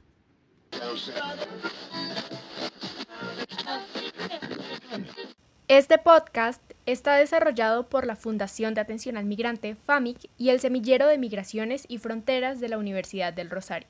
Este 5.67 5.99
podcast 5.99 6.63
está 6.87 7.17
desarrollado 7.17 7.89
por 7.89 8.07
la 8.07 8.17
Fundación 8.17 8.75
de 8.75 8.81
Atención 8.81 9.17
al 9.17 9.25
Migrante 9.25 9.75
FAMIC 9.75 10.29
y 10.39 10.51
el 10.51 10.61
Semillero 10.61 11.07
de 11.07 11.19
Migraciones 11.19 11.85
y 11.89 11.99
Fronteras 11.99 12.61
de 12.61 12.69
la 12.69 12.79
Universidad 12.79 13.33
del 13.33 13.51
Rosario. 13.51 13.89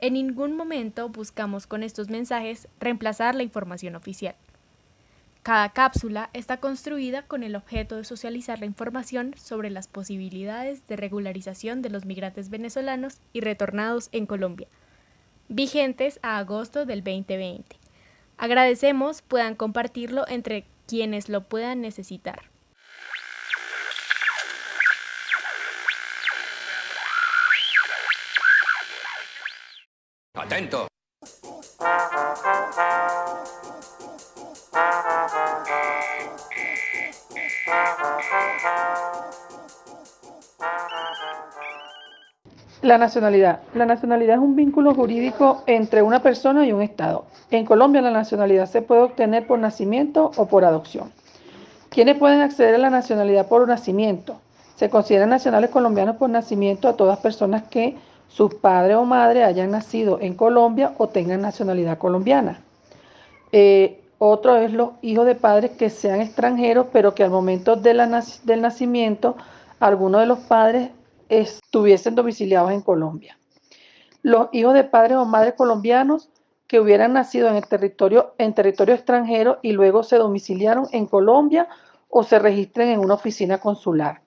En 0.00 0.14
ningún 0.14 0.56
momento 0.56 1.08
buscamos 1.08 1.66
con 1.66 1.82
estos 1.82 2.08
mensajes 2.08 2.68
reemplazar 2.78 3.34
la 3.34 3.42
información 3.42 3.96
oficial. 3.96 4.36
Cada 5.44 5.68
cápsula 5.68 6.30
está 6.32 6.56
construida 6.56 7.20
con 7.20 7.42
el 7.42 7.54
objeto 7.54 7.96
de 7.96 8.04
socializar 8.04 8.60
la 8.60 8.64
información 8.64 9.34
sobre 9.36 9.68
las 9.68 9.88
posibilidades 9.88 10.86
de 10.86 10.96
regularización 10.96 11.82
de 11.82 11.90
los 11.90 12.06
migrantes 12.06 12.48
venezolanos 12.48 13.18
y 13.34 13.42
retornados 13.42 14.08
en 14.12 14.24
Colombia, 14.24 14.68
vigentes 15.48 16.18
a 16.22 16.38
agosto 16.38 16.86
del 16.86 17.04
2020. 17.04 17.76
Agradecemos 18.38 19.20
puedan 19.20 19.54
compartirlo 19.54 20.26
entre 20.28 20.64
quienes 20.86 21.28
lo 21.28 21.42
puedan 21.42 21.82
necesitar. 21.82 22.44
Atento. 30.32 30.88
La 42.84 42.98
nacionalidad. 42.98 43.60
La 43.74 43.86
nacionalidad 43.86 44.36
es 44.36 44.42
un 44.42 44.56
vínculo 44.56 44.94
jurídico 44.94 45.62
entre 45.64 46.02
una 46.02 46.20
persona 46.20 46.66
y 46.66 46.72
un 46.74 46.82
Estado. 46.82 47.24
En 47.50 47.64
Colombia 47.64 48.02
la 48.02 48.10
nacionalidad 48.10 48.66
se 48.66 48.82
puede 48.82 49.00
obtener 49.00 49.46
por 49.46 49.58
nacimiento 49.58 50.32
o 50.36 50.44
por 50.44 50.66
adopción. 50.66 51.10
¿Quiénes 51.88 52.18
pueden 52.18 52.42
acceder 52.42 52.74
a 52.74 52.78
la 52.78 52.90
nacionalidad 52.90 53.48
por 53.48 53.66
nacimiento? 53.66 54.36
Se 54.76 54.90
consideran 54.90 55.30
nacionales 55.30 55.70
colombianos 55.70 56.16
por 56.16 56.28
nacimiento 56.28 56.86
a 56.86 56.92
todas 56.94 57.20
personas 57.20 57.62
que 57.62 57.96
sus 58.28 58.52
padres 58.56 58.98
o 58.98 59.06
madre 59.06 59.44
hayan 59.44 59.70
nacido 59.70 60.18
en 60.20 60.34
Colombia 60.34 60.92
o 60.98 61.08
tengan 61.08 61.40
nacionalidad 61.40 61.96
colombiana. 61.96 62.60
Eh, 63.52 64.02
otro 64.18 64.56
es 64.56 64.74
los 64.74 64.90
hijos 65.00 65.24
de 65.24 65.36
padres 65.36 65.70
que 65.70 65.88
sean 65.88 66.20
extranjeros, 66.20 66.88
pero 66.92 67.14
que 67.14 67.24
al 67.24 67.30
momento 67.30 67.76
del 67.76 67.96
nacimiento 68.60 69.36
alguno 69.80 70.18
de 70.18 70.26
los 70.26 70.40
padres 70.40 70.90
estuviesen 71.40 72.14
domiciliados 72.14 72.70
en 72.70 72.80
Colombia. 72.80 73.38
Los 74.22 74.48
hijos 74.52 74.74
de 74.74 74.84
padres 74.84 75.16
o 75.16 75.24
madres 75.24 75.54
colombianos 75.54 76.30
que 76.66 76.80
hubieran 76.80 77.12
nacido 77.12 77.48
en 77.48 77.56
el 77.56 77.66
territorio, 77.66 78.34
en 78.38 78.54
territorio 78.54 78.94
extranjero 78.94 79.58
y 79.62 79.72
luego 79.72 80.02
se 80.02 80.16
domiciliaron 80.16 80.86
en 80.92 81.06
Colombia 81.06 81.68
o 82.08 82.22
se 82.22 82.38
registren 82.38 82.88
en 82.88 83.00
una 83.00 83.14
oficina 83.14 83.58
consular. 83.58 84.22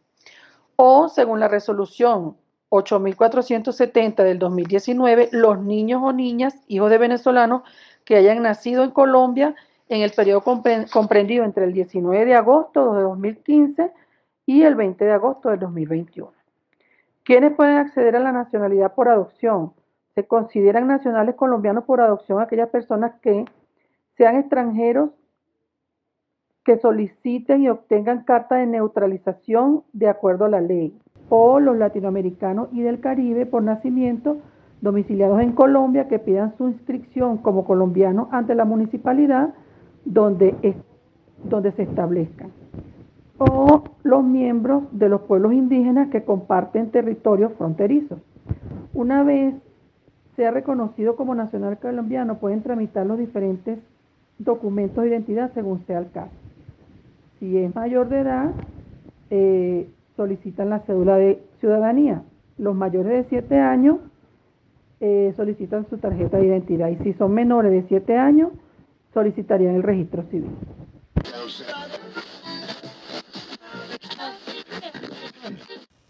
O, 0.76 1.10
según 1.10 1.40
la 1.40 1.48
resolución 1.48 2.38
8470 2.70 4.24
del 4.24 4.40
2019, 4.40 5.30
los 5.32 5.60
niños 5.60 6.02
o 6.04 6.14
niñas, 6.14 6.56
hijos 6.68 6.90
de 6.90 6.98
venezolanos 6.98 7.64
que 8.04 8.16
hayan 8.18 8.44
nacido 8.44 8.84
en 8.84 8.92
Colombia 8.92 9.56
en 9.90 10.02
el 10.02 10.12
periodo 10.12 10.42
comprendido 10.42 11.46
entre 11.46 11.64
el 11.66 11.74
19 11.74 12.26
de 12.26 12.36
agosto 12.36 12.94
de 12.94 13.02
2015 13.02 13.92
y 14.46 14.64
el 14.64 14.76
20 14.76 15.06
de 15.06 15.12
agosto 15.12 15.50
de 15.50 15.58
2021. 15.58 16.37
¿Quiénes 17.28 17.54
pueden 17.58 17.76
acceder 17.76 18.16
a 18.16 18.22
la 18.22 18.32
nacionalidad 18.32 18.96
por 18.96 19.10
adopción? 19.10 19.74
Se 20.16 20.26
consideran 20.26 20.88
nacionales 20.88 21.36
colombianos 21.36 21.84
por 21.84 22.00
adopción 22.00 22.40
aquellas 22.40 22.70
personas 22.70 23.20
que 23.20 23.44
sean 24.16 24.38
extranjeros 24.38 25.10
que 26.64 26.78
soliciten 26.78 27.64
y 27.64 27.68
obtengan 27.68 28.24
carta 28.24 28.56
de 28.56 28.66
neutralización 28.66 29.84
de 29.92 30.08
acuerdo 30.08 30.46
a 30.46 30.50
la 30.50 30.62
ley, 30.62 30.98
o 31.28 31.60
los 31.60 31.76
latinoamericanos 31.76 32.70
y 32.72 32.82
del 32.82 33.02
Caribe 33.02 33.46
por 33.46 33.62
nacimiento 33.62 34.38
domiciliados 34.80 35.42
en 35.42 35.52
Colombia 35.52 36.08
que 36.08 36.20
pidan 36.20 36.56
su 36.56 36.70
inscripción 36.70 37.40
como 37.40 37.66
colombianos 37.66 38.30
ante 38.32 38.56
la 38.56 38.64
municipalidad 38.64 39.54
donde, 40.06 40.56
donde 41.44 41.74
se 41.74 41.84
establezcan 41.84 42.54
o 43.38 43.84
los 44.04 44.24
miembros 44.24 44.84
de 44.92 45.10
los 45.10 45.22
pueblos 45.22 45.54
indígenas 45.54 46.10
que 46.10 46.24
comparten 46.24 46.92
territorios 46.92 47.54
fronterizos. 47.54 48.20
Una 48.94 49.24
vez 49.24 49.56
sea 50.36 50.52
reconocido 50.52 51.16
como 51.16 51.36
nacional 51.36 51.78
colombiano, 51.80 52.38
pueden 52.40 52.62
tramitar 52.62 53.06
los 53.06 53.18
diferentes 53.18 53.80
documentos 54.40 55.04
de 55.04 55.10
identidad 55.10 55.52
según 55.54 55.86
sea 55.86 56.00
el 56.00 56.12
caso. 56.12 56.32
Si 57.40 57.58
es 57.58 57.74
mayor 57.76 58.10
de 58.10 58.20
edad, 58.20 58.52
eh, 59.30 59.90
solicitan 60.16 60.70
la 60.70 60.80
cédula 60.80 61.18
de 61.18 61.44
ciudadanía. 61.60 62.24
Los 62.58 62.76
mayores 62.76 63.12
de 63.12 63.24
7 63.30 63.60
años 63.60 63.98
eh, 65.00 65.34
solicitan 65.36 65.88
su 65.90 65.98
tarjeta 65.98 66.38
de 66.38 66.48
identidad 66.48 66.90
y 66.90 66.96
si 66.98 67.14
son 67.14 67.34
menores 67.34 67.72
de 67.72 67.84
7 67.88 68.18
años, 68.18 68.52
solicitarían 69.14 69.76
el 69.76 69.84
registro 69.84 70.24
civil. 70.24 70.50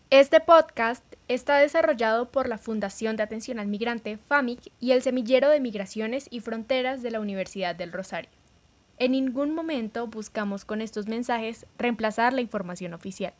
Este 0.09 0.39
podcast 0.39 1.03
está 1.27 1.57
desarrollado 1.57 2.29
por 2.31 2.47
la 2.47 2.57
Fundación 2.57 3.17
de 3.17 3.23
Atención 3.23 3.59
al 3.59 3.67
Migrante 3.67 4.15
FAMIC 4.15 4.71
y 4.79 4.91
el 4.91 5.01
Semillero 5.01 5.49
de 5.49 5.59
Migraciones 5.59 6.27
y 6.31 6.39
Fronteras 6.39 7.01
de 7.01 7.11
la 7.11 7.19
Universidad 7.19 7.75
del 7.75 7.91
Rosario. 7.91 8.29
En 8.99 9.11
ningún 9.11 9.53
momento 9.53 10.07
buscamos 10.07 10.63
con 10.63 10.79
estos 10.79 11.09
mensajes 11.09 11.65
reemplazar 11.77 12.31
la 12.31 12.39
información 12.39 12.93
oficial. 12.93 13.33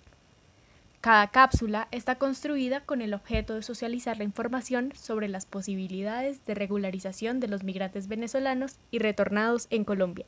Cada 0.99 1.27
cápsula 1.27 1.87
está 1.91 2.15
construida 2.15 2.81
con 2.81 3.01
el 3.01 3.13
objeto 3.13 3.55
de 3.55 3.63
socializar 3.63 4.17
la 4.17 4.25
información 4.25 4.91
sobre 4.93 5.29
las 5.29 5.45
posibilidades 5.45 6.45
de 6.45 6.53
regularización 6.53 7.39
de 7.39 7.47
los 7.47 7.63
migrantes 7.63 8.09
venezolanos 8.09 8.75
y 8.91 8.99
retornados 8.99 9.67
en 9.69 9.85
Colombia, 9.85 10.25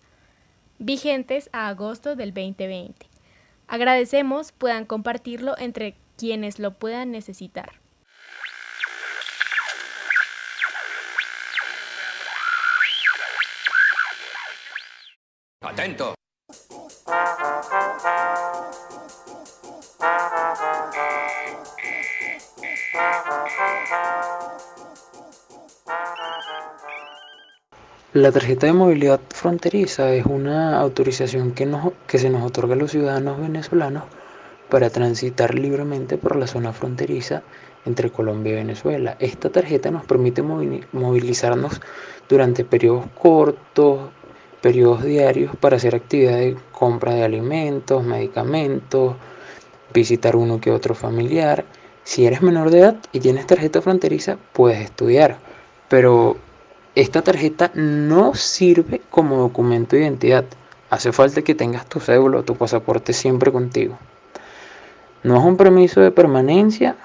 vigentes 0.77 1.50
a 1.51 1.67
agosto 1.67 2.15
del 2.15 2.34
2020. 2.34 3.08
Agradecemos 3.67 4.53
puedan 4.53 4.86
compartirlo 4.86 5.58
entre 5.58 5.96
quienes 6.19 6.59
lo 6.59 6.77
puedan 6.77 7.11
necesitar. 7.11 7.79
Atento. 15.61 16.15
La 28.11 28.31
tarjeta 28.31 28.65
de 28.65 28.73
movilidad 28.73 29.21
fronteriza 29.29 30.13
es 30.13 30.25
una 30.25 30.79
autorización 30.79 31.53
que, 31.53 31.69
que 32.07 32.17
se 32.17 32.29
nos 32.29 32.43
otorga 32.43 32.73
a 32.73 32.77
los 32.77 32.91
ciudadanos 32.91 33.39
venezolanos 33.39 34.18
para 34.69 34.89
transitar 34.89 35.55
libremente 35.55 36.17
por 36.17 36.35
la 36.35 36.47
zona 36.47 36.73
fronteriza 36.73 37.43
entre 37.85 38.11
Colombia 38.11 38.53
y 38.53 38.55
Venezuela. 38.55 39.15
Esta 39.19 39.49
tarjeta 39.49 39.91
nos 39.91 40.05
permite 40.05 40.41
movilizarnos 40.41 41.81
durante 42.27 42.63
periodos 42.63 43.05
cortos, 43.19 44.11
periodos 44.61 45.03
diarios 45.03 45.55
para 45.55 45.77
hacer 45.77 45.95
actividades 45.95 46.55
de 46.55 46.61
compra 46.71 47.13
de 47.13 47.23
alimentos, 47.23 48.03
medicamentos, 48.03 49.15
visitar 49.93 50.35
uno 50.35 50.59
que 50.59 50.71
otro 50.71 50.93
familiar. 50.93 51.65
Si 52.03 52.25
eres 52.25 52.41
menor 52.41 52.69
de 52.69 52.79
edad 52.79 52.97
y 53.11 53.19
tienes 53.19 53.47
tarjeta 53.47 53.81
fronteriza, 53.81 54.38
puedes 54.53 54.79
estudiar, 54.79 55.38
pero 55.88 56.38
esta 56.95 57.21
tarjeta 57.21 57.71
no 57.75 58.33
sirve 58.35 59.01
como 59.09 59.38
documento 59.38 59.95
de 59.95 60.03
identidad. 60.03 60.45
Hace 60.89 61.11
falta 61.11 61.43
que 61.43 61.55
tengas 61.55 61.85
tu 61.88 61.99
cédula 61.99 62.39
o 62.39 62.43
tu 62.43 62.55
pasaporte 62.55 63.13
siempre 63.13 63.51
contigo. 63.51 63.97
No 65.23 65.38
es 65.38 65.43
un 65.43 65.57
permiso 65.57 66.01
de 66.01 66.11
permanencia 66.11 66.95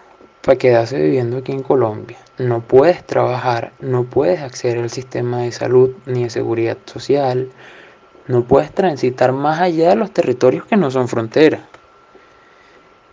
para 0.42 0.58
quedarse 0.58 1.00
viviendo 1.00 1.38
aquí 1.38 1.52
en 1.52 1.62
Colombia. 1.62 2.18
No 2.38 2.60
puedes 2.60 3.04
trabajar, 3.04 3.72
no 3.80 4.04
puedes 4.04 4.40
acceder 4.40 4.78
al 4.78 4.90
sistema 4.90 5.42
de 5.42 5.52
salud 5.52 5.90
ni 6.06 6.24
de 6.24 6.30
seguridad 6.30 6.76
social, 6.84 7.48
no 8.26 8.44
puedes 8.44 8.72
transitar 8.72 9.32
más 9.32 9.60
allá 9.60 9.90
de 9.90 9.96
los 9.96 10.10
territorios 10.10 10.64
que 10.66 10.76
no 10.76 10.90
son 10.90 11.08
fronteras. 11.08 11.60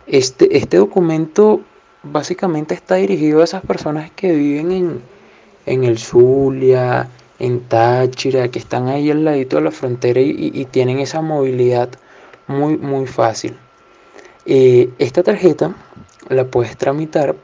Este, 0.06 0.56
este 0.56 0.78
documento 0.78 1.60
básicamente 2.02 2.74
está 2.74 2.96
dirigido 2.96 3.40
a 3.40 3.44
esas 3.44 3.62
personas 3.62 4.10
que 4.10 4.32
viven 4.32 4.72
en, 4.72 5.00
en 5.66 5.84
el 5.84 5.98
Zulia, 5.98 7.08
en 7.38 7.60
Táchira, 7.60 8.48
que 8.48 8.58
están 8.58 8.88
ahí 8.88 9.10
al 9.10 9.24
ladito 9.24 9.56
de 9.56 9.62
la 9.62 9.70
frontera 9.70 10.20
y, 10.20 10.64
tienen 10.70 10.98
esa 11.00 11.20
movilidad 11.20 11.88
muy, 12.46 12.76
muy 12.76 13.06
fácil. 13.06 13.56
Eh, 14.44 14.90
esta 14.98 15.22
tarjeta 15.22 15.74
la 16.28 16.44
puedes 16.44 16.76
tramitar 16.76 17.34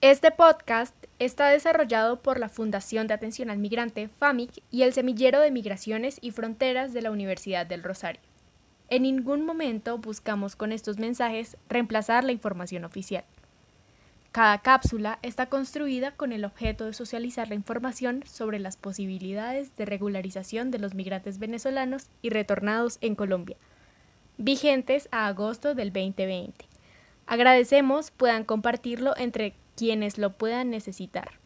Este 0.00 0.30
podcast 0.30 0.94
está 1.20 1.50
desarrollado 1.50 2.22
por 2.22 2.40
la 2.40 2.48
Fundación 2.48 3.06
de 3.06 3.12
Atención 3.12 3.50
al 3.50 3.58
Migrante 3.58 4.08
FAMIC 4.08 4.62
y 4.70 4.82
el 4.82 4.94
Semillero 4.94 5.38
de 5.40 5.50
Migraciones 5.50 6.18
y 6.22 6.30
Fronteras 6.30 6.94
de 6.94 7.02
la 7.02 7.10
Universidad 7.10 7.66
del 7.66 7.82
Rosario. 7.82 8.22
En 8.88 9.02
ningún 9.02 9.44
momento 9.44 9.98
buscamos 9.98 10.56
con 10.56 10.72
estos 10.72 10.98
mensajes 10.98 11.58
reemplazar 11.68 12.24
la 12.24 12.32
información 12.32 12.86
oficial. 12.86 13.24
Cada 14.32 14.62
cápsula 14.62 15.18
está 15.20 15.46
construida 15.46 16.12
con 16.12 16.32
el 16.32 16.44
objeto 16.44 16.86
de 16.86 16.94
socializar 16.94 17.48
la 17.48 17.54
información 17.54 18.24
sobre 18.24 18.58
las 18.58 18.78
posibilidades 18.78 19.76
de 19.76 19.84
regularización 19.84 20.70
de 20.70 20.78
los 20.78 20.94
migrantes 20.94 21.38
venezolanos 21.38 22.06
y 22.22 22.30
retornados 22.30 22.96
en 23.02 23.14
Colombia, 23.14 23.58
vigentes 24.38 25.06
a 25.10 25.26
agosto 25.26 25.74
del 25.74 25.92
2020. 25.92 26.64
Agradecemos 27.26 28.10
puedan 28.10 28.44
compartirlo 28.44 29.14
entre 29.18 29.54
quienes 29.80 30.18
lo 30.18 30.36
puedan 30.36 30.68
necesitar. 30.68 31.40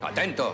Atento. 0.00 0.52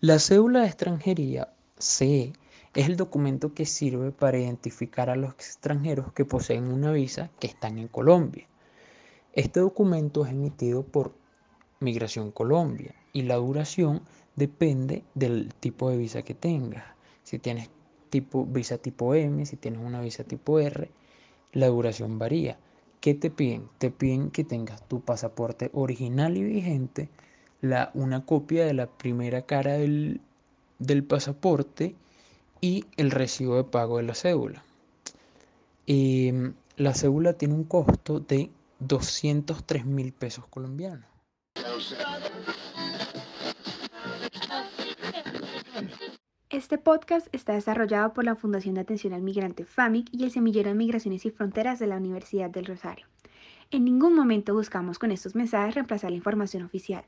La 0.00 0.18
cédula 0.18 0.62
de 0.62 0.66
extranjería, 0.66 1.48
C, 1.78 2.32
es 2.74 2.86
el 2.86 2.96
documento 2.96 3.54
que 3.54 3.66
sirve 3.66 4.10
para 4.10 4.38
identificar 4.38 5.10
a 5.10 5.16
los 5.16 5.32
extranjeros 5.32 6.12
que 6.12 6.24
poseen 6.24 6.64
una 6.64 6.92
visa 6.92 7.30
que 7.38 7.46
están 7.46 7.78
en 7.78 7.88
Colombia. 7.88 8.46
Este 9.32 9.60
documento 9.60 10.24
es 10.24 10.32
emitido 10.32 10.82
por 10.82 11.12
Migración 11.80 12.30
Colombia 12.30 12.94
y 13.12 13.22
la 13.22 13.36
duración 13.36 14.02
depende 14.36 15.04
del 15.14 15.52
tipo 15.54 15.90
de 15.90 15.96
visa 15.96 16.22
que 16.22 16.34
tengas. 16.34 16.84
Si 17.22 17.38
tienes 17.38 17.70
tipo, 18.10 18.44
visa 18.44 18.78
tipo 18.78 19.14
M, 19.14 19.44
si 19.46 19.56
tienes 19.56 19.80
una 19.80 20.00
visa 20.00 20.24
tipo 20.24 20.58
R, 20.58 20.90
la 21.52 21.66
duración 21.68 22.18
varía. 22.18 22.58
¿Qué 23.00 23.14
te 23.14 23.30
piden? 23.30 23.68
Te 23.78 23.90
piden 23.90 24.30
que 24.30 24.44
tengas 24.44 24.86
tu 24.88 25.00
pasaporte 25.00 25.70
original 25.72 26.36
y 26.36 26.42
vigente, 26.42 27.08
la, 27.60 27.90
una 27.94 28.24
copia 28.24 28.64
de 28.64 28.74
la 28.74 28.86
primera 28.86 29.42
cara 29.42 29.74
del, 29.74 30.20
pasaporte 31.06 31.94
y 32.60 32.84
el 32.96 33.10
recibo 33.10 33.56
de 33.56 33.64
pago 33.64 33.98
de 33.98 34.04
la 34.04 34.14
cédula. 34.14 34.64
Em, 35.86 36.54
la 36.76 36.94
cédula 36.94 37.34
tiene 37.34 37.54
un 37.54 37.64
costo 37.64 38.20
de 38.20 38.50
203 38.80 39.84
mil 39.84 40.12
pesos 40.12 40.46
colombianos. 40.46 41.06
Este 46.50 46.78
podcast 46.78 47.26
está 47.32 47.54
desarrollado 47.54 48.12
por 48.12 48.24
la 48.24 48.36
Fundación 48.36 48.76
de 48.76 48.82
Atención 48.82 49.12
al 49.12 49.22
Migrante 49.22 49.64
FAMIC 49.64 50.08
y 50.12 50.24
el 50.24 50.30
Semillero 50.30 50.68
de 50.68 50.76
Migraciones 50.76 51.26
y 51.26 51.30
Fronteras 51.30 51.78
de 51.78 51.88
la 51.88 51.96
Universidad 51.96 52.48
del 52.48 52.66
Rosario. 52.66 53.06
En 53.70 53.84
ningún 53.84 54.14
momento 54.14 54.54
buscamos 54.54 54.98
con 54.98 55.10
estos 55.10 55.34
mensajes 55.34 55.74
reemplazar 55.74 56.10
la 56.10 56.16
información 56.16 56.62
oficial. 56.62 57.04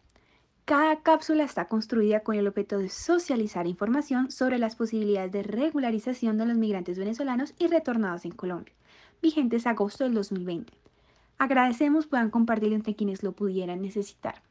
Cada 0.66 1.00
cápsula 1.00 1.44
está 1.44 1.68
construida 1.68 2.24
con 2.24 2.34
el 2.34 2.48
objeto 2.48 2.78
de 2.78 2.88
socializar 2.88 3.68
información 3.68 4.32
sobre 4.32 4.58
las 4.58 4.74
posibilidades 4.74 5.30
de 5.30 5.44
regularización 5.44 6.38
de 6.38 6.46
los 6.46 6.56
migrantes 6.56 6.98
venezolanos 6.98 7.54
y 7.56 7.68
retornados 7.68 8.24
en 8.24 8.32
Colombia, 8.32 8.74
vigentes 9.22 9.64
agosto 9.64 10.02
del 10.02 10.14
2020. 10.14 10.72
Agradecemos 11.38 12.08
puedan 12.08 12.30
compartirlo 12.30 12.74
entre 12.74 12.96
quienes 12.96 13.22
lo 13.22 13.30
pudieran 13.30 13.80
necesitar. 13.80 14.42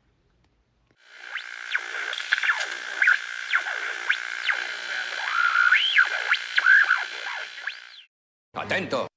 Atento. 8.53 9.07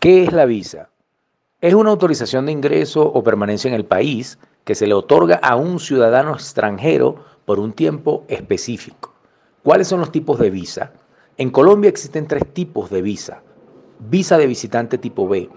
¿Qué 0.00 0.24
es 0.24 0.32
la 0.32 0.46
visa? 0.46 0.88
Es 1.60 1.74
una 1.74 1.90
autorización 1.90 2.46
de 2.46 2.52
ingreso 2.52 3.02
o 3.02 3.22
permanencia 3.22 3.68
en 3.68 3.74
el 3.74 3.84
país 3.84 4.38
que 4.64 4.74
se 4.74 4.86
le 4.86 4.94
otorga 4.94 5.36
a 5.42 5.56
un 5.56 5.78
ciudadano 5.78 6.32
extranjero 6.32 7.16
por 7.44 7.60
un 7.60 7.74
tiempo 7.74 8.24
específico. 8.28 9.12
¿Cuáles 9.62 9.88
son 9.88 10.00
los 10.00 10.10
tipos 10.10 10.38
de 10.38 10.48
visa? 10.48 10.94
En 11.36 11.50
Colombia 11.50 11.90
existen 11.90 12.26
tres 12.26 12.50
tipos 12.54 12.88
de 12.88 13.02
visa. 13.02 13.42
Visa 13.98 14.38
de 14.38 14.46
visitante 14.46 14.96
tipo 14.96 15.28
B, 15.28 15.50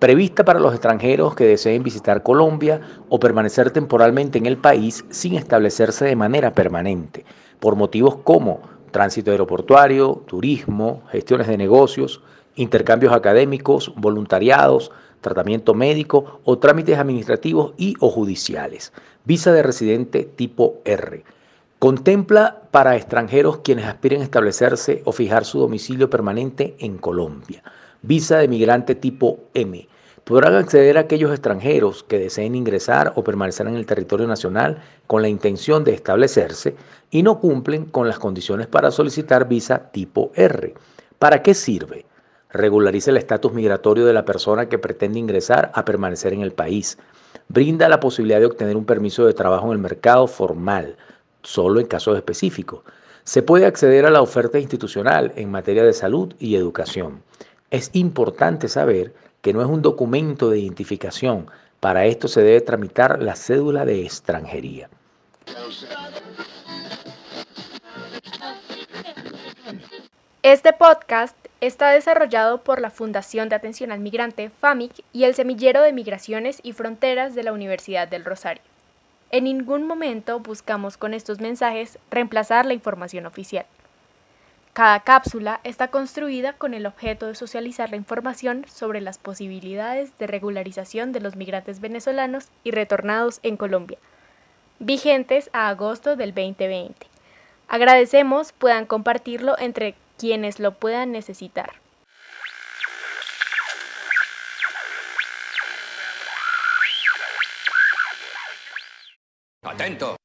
prevista 0.00 0.44
para 0.44 0.58
los 0.58 0.72
extranjeros 0.72 1.36
que 1.36 1.46
deseen 1.46 1.84
visitar 1.84 2.24
Colombia 2.24 2.80
o 3.08 3.20
permanecer 3.20 3.70
temporalmente 3.70 4.36
en 4.36 4.46
el 4.46 4.56
país 4.56 5.04
sin 5.10 5.36
establecerse 5.36 6.04
de 6.04 6.16
manera 6.16 6.54
permanente, 6.54 7.24
por 7.60 7.76
motivos 7.76 8.16
como 8.16 8.62
tránsito 8.90 9.30
aeroportuario, 9.30 10.24
turismo, 10.26 11.04
gestiones 11.12 11.46
de 11.46 11.56
negocios, 11.56 12.20
intercambios 12.56 13.12
académicos, 13.12 13.92
voluntariados, 13.96 14.90
tratamiento 15.20 15.74
médico 15.74 16.40
o 16.44 16.58
trámites 16.58 16.98
administrativos 16.98 17.72
y 17.76 17.94
o 18.00 18.10
judiciales. 18.10 18.92
Visa 19.24 19.52
de 19.52 19.62
residente 19.62 20.24
tipo 20.24 20.80
R. 20.84 21.24
Contempla 21.78 22.62
para 22.70 22.96
extranjeros 22.96 23.58
quienes 23.58 23.86
aspiren 23.86 24.20
a 24.20 24.24
establecerse 24.24 25.02
o 25.04 25.12
fijar 25.12 25.44
su 25.44 25.58
domicilio 25.58 26.08
permanente 26.10 26.76
en 26.78 26.98
Colombia. 26.98 27.62
Visa 28.02 28.38
de 28.38 28.48
migrante 28.48 28.94
tipo 28.94 29.40
M. 29.54 29.88
Podrán 30.24 30.54
acceder 30.54 30.96
a 30.96 31.02
aquellos 31.02 31.30
extranjeros 31.30 32.02
que 32.02 32.18
deseen 32.18 32.54
ingresar 32.54 33.12
o 33.16 33.24
permanecer 33.24 33.66
en 33.66 33.76
el 33.76 33.84
territorio 33.84 34.26
nacional 34.26 34.82
con 35.06 35.20
la 35.20 35.28
intención 35.28 35.84
de 35.84 35.92
establecerse 35.92 36.76
y 37.10 37.22
no 37.22 37.40
cumplen 37.40 37.84
con 37.84 38.08
las 38.08 38.18
condiciones 38.18 38.66
para 38.66 38.90
solicitar 38.90 39.46
visa 39.48 39.90
tipo 39.90 40.32
R. 40.34 40.74
¿Para 41.18 41.42
qué 41.42 41.52
sirve? 41.52 42.06
Regulariza 42.54 43.10
el 43.10 43.16
estatus 43.16 43.52
migratorio 43.52 44.06
de 44.06 44.12
la 44.12 44.24
persona 44.24 44.68
que 44.68 44.78
pretende 44.78 45.18
ingresar 45.18 45.72
a 45.74 45.84
permanecer 45.84 46.32
en 46.32 46.40
el 46.40 46.52
país, 46.52 46.96
brinda 47.48 47.88
la 47.88 48.00
posibilidad 48.00 48.38
de 48.38 48.46
obtener 48.46 48.76
un 48.76 48.84
permiso 48.86 49.26
de 49.26 49.34
trabajo 49.34 49.66
en 49.66 49.72
el 49.72 49.78
mercado 49.78 50.28
formal, 50.28 50.96
solo 51.42 51.80
en 51.80 51.86
casos 51.86 52.16
específicos. 52.16 52.82
Se 53.24 53.42
puede 53.42 53.66
acceder 53.66 54.06
a 54.06 54.10
la 54.10 54.22
oferta 54.22 54.58
institucional 54.58 55.32
en 55.34 55.50
materia 55.50 55.82
de 55.82 55.92
salud 55.92 56.32
y 56.38 56.54
educación. 56.54 57.22
Es 57.70 57.90
importante 57.92 58.68
saber 58.68 59.12
que 59.42 59.52
no 59.52 59.60
es 59.60 59.68
un 59.68 59.82
documento 59.82 60.48
de 60.48 60.60
identificación. 60.60 61.50
Para 61.80 62.06
esto 62.06 62.28
se 62.28 62.42
debe 62.42 62.60
tramitar 62.60 63.20
la 63.20 63.34
cédula 63.34 63.84
de 63.84 64.02
extranjería. 64.02 64.88
Este 70.42 70.72
podcast 70.72 71.36
Está 71.64 71.92
desarrollado 71.92 72.58
por 72.58 72.78
la 72.82 72.90
Fundación 72.90 73.48
de 73.48 73.54
Atención 73.54 73.90
al 73.90 73.98
Migrante 73.98 74.50
FAMIC 74.50 75.02
y 75.14 75.24
el 75.24 75.34
Semillero 75.34 75.80
de 75.80 75.94
Migraciones 75.94 76.60
y 76.62 76.72
Fronteras 76.72 77.34
de 77.34 77.42
la 77.42 77.54
Universidad 77.54 78.06
del 78.06 78.26
Rosario. 78.26 78.62
En 79.30 79.44
ningún 79.44 79.86
momento 79.86 80.40
buscamos 80.40 80.98
con 80.98 81.14
estos 81.14 81.40
mensajes 81.40 81.98
reemplazar 82.10 82.66
la 82.66 82.74
información 82.74 83.24
oficial. 83.24 83.64
Cada 84.74 85.00
cápsula 85.00 85.60
está 85.64 85.88
construida 85.88 86.52
con 86.52 86.74
el 86.74 86.84
objeto 86.84 87.28
de 87.28 87.34
socializar 87.34 87.88
la 87.88 87.96
información 87.96 88.66
sobre 88.68 89.00
las 89.00 89.16
posibilidades 89.16 90.18
de 90.18 90.26
regularización 90.26 91.12
de 91.12 91.20
los 91.22 91.34
migrantes 91.34 91.80
venezolanos 91.80 92.48
y 92.62 92.72
retornados 92.72 93.40
en 93.42 93.56
Colombia, 93.56 93.96
vigentes 94.80 95.48
a 95.54 95.70
agosto 95.70 96.14
del 96.14 96.34
2020. 96.34 97.06
Agradecemos 97.68 98.52
puedan 98.52 98.84
compartirlo 98.84 99.58
entre 99.58 99.94
quienes 100.24 100.58
lo 100.58 100.72
puedan 100.72 101.12
necesitar. 101.12 101.70
Atento. 109.64 110.16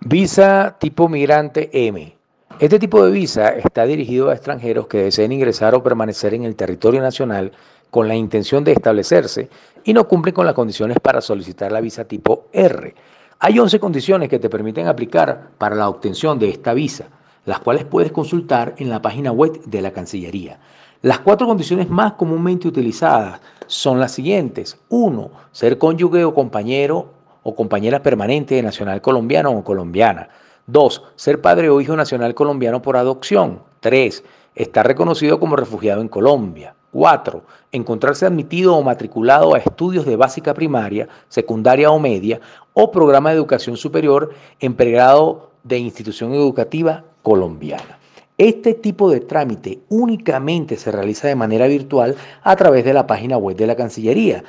Visa 0.00 0.76
tipo 0.80 1.08
migrante 1.08 1.70
M. 1.72 2.16
Este 2.58 2.80
tipo 2.80 3.04
de 3.04 3.12
visa 3.12 3.50
está 3.50 3.86
dirigido 3.86 4.30
a 4.30 4.34
extranjeros 4.34 4.88
que 4.88 4.98
deseen 4.98 5.30
ingresar 5.30 5.76
o 5.76 5.82
permanecer 5.84 6.34
en 6.34 6.42
el 6.42 6.56
territorio 6.56 7.00
nacional 7.00 7.52
con 7.90 8.08
la 8.08 8.14
intención 8.14 8.64
de 8.64 8.72
establecerse 8.72 9.48
y 9.84 9.92
no 9.92 10.06
cumplen 10.06 10.34
con 10.34 10.46
las 10.46 10.54
condiciones 10.54 10.98
para 11.00 11.20
solicitar 11.20 11.72
la 11.72 11.80
visa 11.80 12.04
tipo 12.04 12.48
R. 12.52 12.94
Hay 13.38 13.58
11 13.58 13.80
condiciones 13.80 14.28
que 14.28 14.38
te 14.38 14.50
permiten 14.50 14.86
aplicar 14.86 15.50
para 15.58 15.74
la 15.74 15.88
obtención 15.88 16.38
de 16.38 16.50
esta 16.50 16.74
visa, 16.74 17.08
las 17.46 17.60
cuales 17.60 17.84
puedes 17.84 18.12
consultar 18.12 18.74
en 18.78 18.90
la 18.90 19.00
página 19.00 19.32
web 19.32 19.60
de 19.64 19.80
la 19.80 19.92
Cancillería. 19.92 20.58
Las 21.02 21.20
cuatro 21.20 21.46
condiciones 21.46 21.88
más 21.88 22.12
comúnmente 22.12 22.68
utilizadas 22.68 23.40
son 23.66 23.98
las 23.98 24.12
siguientes. 24.12 24.78
1. 24.90 25.30
Ser 25.50 25.78
cónyuge 25.78 26.24
o 26.24 26.34
compañero 26.34 27.14
o 27.42 27.54
compañera 27.54 28.02
permanente 28.02 28.56
de 28.56 28.62
nacional 28.62 29.00
colombiano 29.00 29.50
o 29.50 29.64
colombiana. 29.64 30.28
2. 30.66 31.02
Ser 31.16 31.40
padre 31.40 31.70
o 31.70 31.80
hijo 31.80 31.96
nacional 31.96 32.34
colombiano 32.34 32.82
por 32.82 32.98
adopción. 32.98 33.62
3. 33.80 34.22
Estar 34.54 34.86
reconocido 34.86 35.40
como 35.40 35.56
refugiado 35.56 36.02
en 36.02 36.08
Colombia. 36.08 36.74
4. 36.92 37.42
Encontrarse 37.72 38.26
admitido 38.26 38.76
o 38.76 38.82
matriculado 38.82 39.54
a 39.54 39.58
estudios 39.58 40.06
de 40.06 40.16
básica 40.16 40.54
primaria, 40.54 41.08
secundaria 41.28 41.90
o 41.90 41.98
media 41.98 42.40
o 42.72 42.90
programa 42.90 43.30
de 43.30 43.36
educación 43.36 43.76
superior 43.76 44.30
en 44.60 44.74
pregrado 44.74 45.50
de 45.62 45.78
institución 45.78 46.34
educativa 46.34 47.04
colombiana. 47.22 47.98
Este 48.38 48.72
tipo 48.72 49.10
de 49.10 49.20
trámite 49.20 49.80
únicamente 49.90 50.76
se 50.76 50.90
realiza 50.90 51.28
de 51.28 51.34
manera 51.34 51.66
virtual 51.66 52.16
a 52.42 52.56
través 52.56 52.86
de 52.86 52.94
la 52.94 53.06
página 53.06 53.36
web 53.36 53.54
de 53.54 53.66
la 53.66 53.76
Cancillería. 53.76 54.44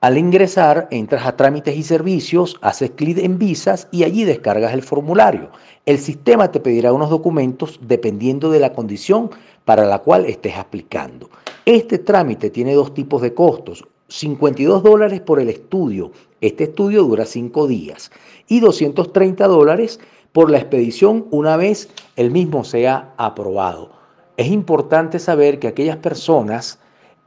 Al 0.00 0.16
ingresar, 0.16 0.88
entras 0.90 1.26
a 1.26 1.36
trámites 1.36 1.76
y 1.76 1.82
servicios, 1.82 2.56
haces 2.62 2.92
clic 2.92 3.18
en 3.18 3.38
visas 3.38 3.88
y 3.90 4.04
allí 4.04 4.24
descargas 4.24 4.72
el 4.72 4.82
formulario. 4.82 5.50
El 5.84 5.98
sistema 5.98 6.50
te 6.52 6.60
pedirá 6.60 6.94
unos 6.94 7.10
documentos 7.10 7.78
dependiendo 7.82 8.50
de 8.50 8.60
la 8.60 8.72
condición 8.72 9.30
para 9.66 9.84
la 9.84 9.98
cual 9.98 10.24
estés 10.24 10.56
aplicando. 10.56 11.28
Este 11.66 11.98
trámite 11.98 12.50
tiene 12.50 12.74
dos 12.74 12.92
tipos 12.92 13.22
de 13.22 13.32
costos. 13.32 13.86
52 14.08 14.82
dólares 14.82 15.22
por 15.22 15.40
el 15.40 15.48
estudio. 15.48 16.12
Este 16.42 16.64
estudio 16.64 17.04
dura 17.04 17.24
5 17.24 17.66
días. 17.66 18.10
Y 18.48 18.60
230 18.60 19.46
dólares 19.46 19.98
por 20.32 20.50
la 20.50 20.58
expedición 20.58 21.26
una 21.30 21.56
vez 21.56 21.88
el 22.16 22.30
mismo 22.30 22.64
sea 22.64 23.14
aprobado. 23.16 23.92
Es 24.36 24.48
importante 24.48 25.18
saber 25.18 25.58
que 25.58 25.68
aquellas 25.68 25.96
personas 25.96 26.78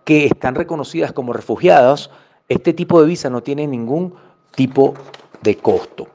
que 0.03 0.25
están 0.25 0.53
reconocidas 0.53 1.13
como 1.13 1.33
refugiados, 1.33 2.11
este 2.47 2.73
tipo 2.73 3.01
de 3.01 3.07
visa 3.07 3.31
no 3.31 3.41
tiene 3.41 3.65
ningún 3.65 4.13
tipo 4.55 4.93
de 5.41 5.57
costo. 5.57 6.07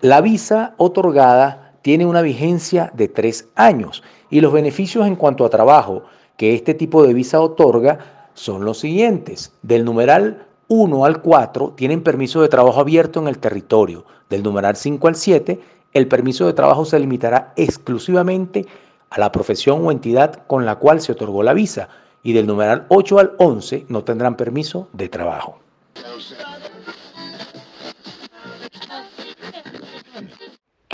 La 0.00 0.20
visa 0.20 0.74
otorgada 0.78 1.78
tiene 1.82 2.06
una 2.06 2.22
vigencia 2.22 2.90
de 2.94 3.06
tres 3.06 3.48
años 3.54 4.02
y 4.30 4.40
los 4.40 4.52
beneficios 4.52 5.06
en 5.06 5.14
cuanto 5.14 5.44
a 5.44 5.50
trabajo 5.50 6.02
que 6.36 6.54
este 6.54 6.74
tipo 6.74 7.02
de 7.02 7.14
visa 7.14 7.40
otorga 7.40 8.28
son 8.34 8.64
los 8.64 8.78
siguientes. 8.78 9.52
Del 9.62 9.84
numeral 9.84 10.46
1 10.68 11.04
al 11.04 11.22
4 11.22 11.74
tienen 11.76 12.02
permiso 12.02 12.42
de 12.42 12.48
trabajo 12.48 12.80
abierto 12.80 13.20
en 13.20 13.28
el 13.28 13.38
territorio. 13.38 14.04
Del 14.28 14.42
numeral 14.42 14.76
5 14.76 15.08
al 15.08 15.16
7, 15.16 15.60
el 15.92 16.08
permiso 16.08 16.46
de 16.46 16.52
trabajo 16.52 16.84
se 16.84 16.98
limitará 16.98 17.52
exclusivamente 17.56 18.66
a 19.10 19.20
la 19.20 19.32
profesión 19.32 19.86
o 19.86 19.90
entidad 19.90 20.46
con 20.46 20.66
la 20.66 20.76
cual 20.76 21.00
se 21.00 21.12
otorgó 21.12 21.42
la 21.42 21.54
visa. 21.54 21.88
Y 22.22 22.32
del 22.32 22.46
numeral 22.46 22.86
8 22.88 23.18
al 23.18 23.32
11 23.38 23.86
no 23.88 24.04
tendrán 24.04 24.36
permiso 24.36 24.88
de 24.92 25.08
trabajo. 25.08 25.58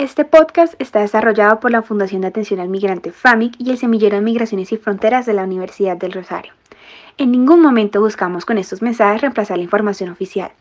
Este 0.03 0.25
podcast 0.25 0.73
está 0.79 0.99
desarrollado 0.99 1.61
por 1.61 1.71
la 1.71 1.81
Fundación 1.81 2.23
de 2.23 2.27
Atención 2.27 2.59
al 2.59 2.67
Migrante 2.67 3.13
FAMIC 3.13 3.55
y 3.57 3.71
el 3.71 3.77
Semillero 3.77 4.17
de 4.17 4.21
Migraciones 4.21 4.73
y 4.73 4.77
Fronteras 4.77 5.25
de 5.25 5.31
la 5.31 5.45
Universidad 5.45 5.95
del 5.95 6.11
Rosario. 6.11 6.51
En 7.17 7.31
ningún 7.31 7.61
momento 7.61 8.01
buscamos 8.01 8.43
con 8.43 8.57
estos 8.57 8.81
mensajes 8.81 9.21
reemplazar 9.21 9.55
la 9.55 9.63
información 9.63 10.09
oficial. 10.09 10.51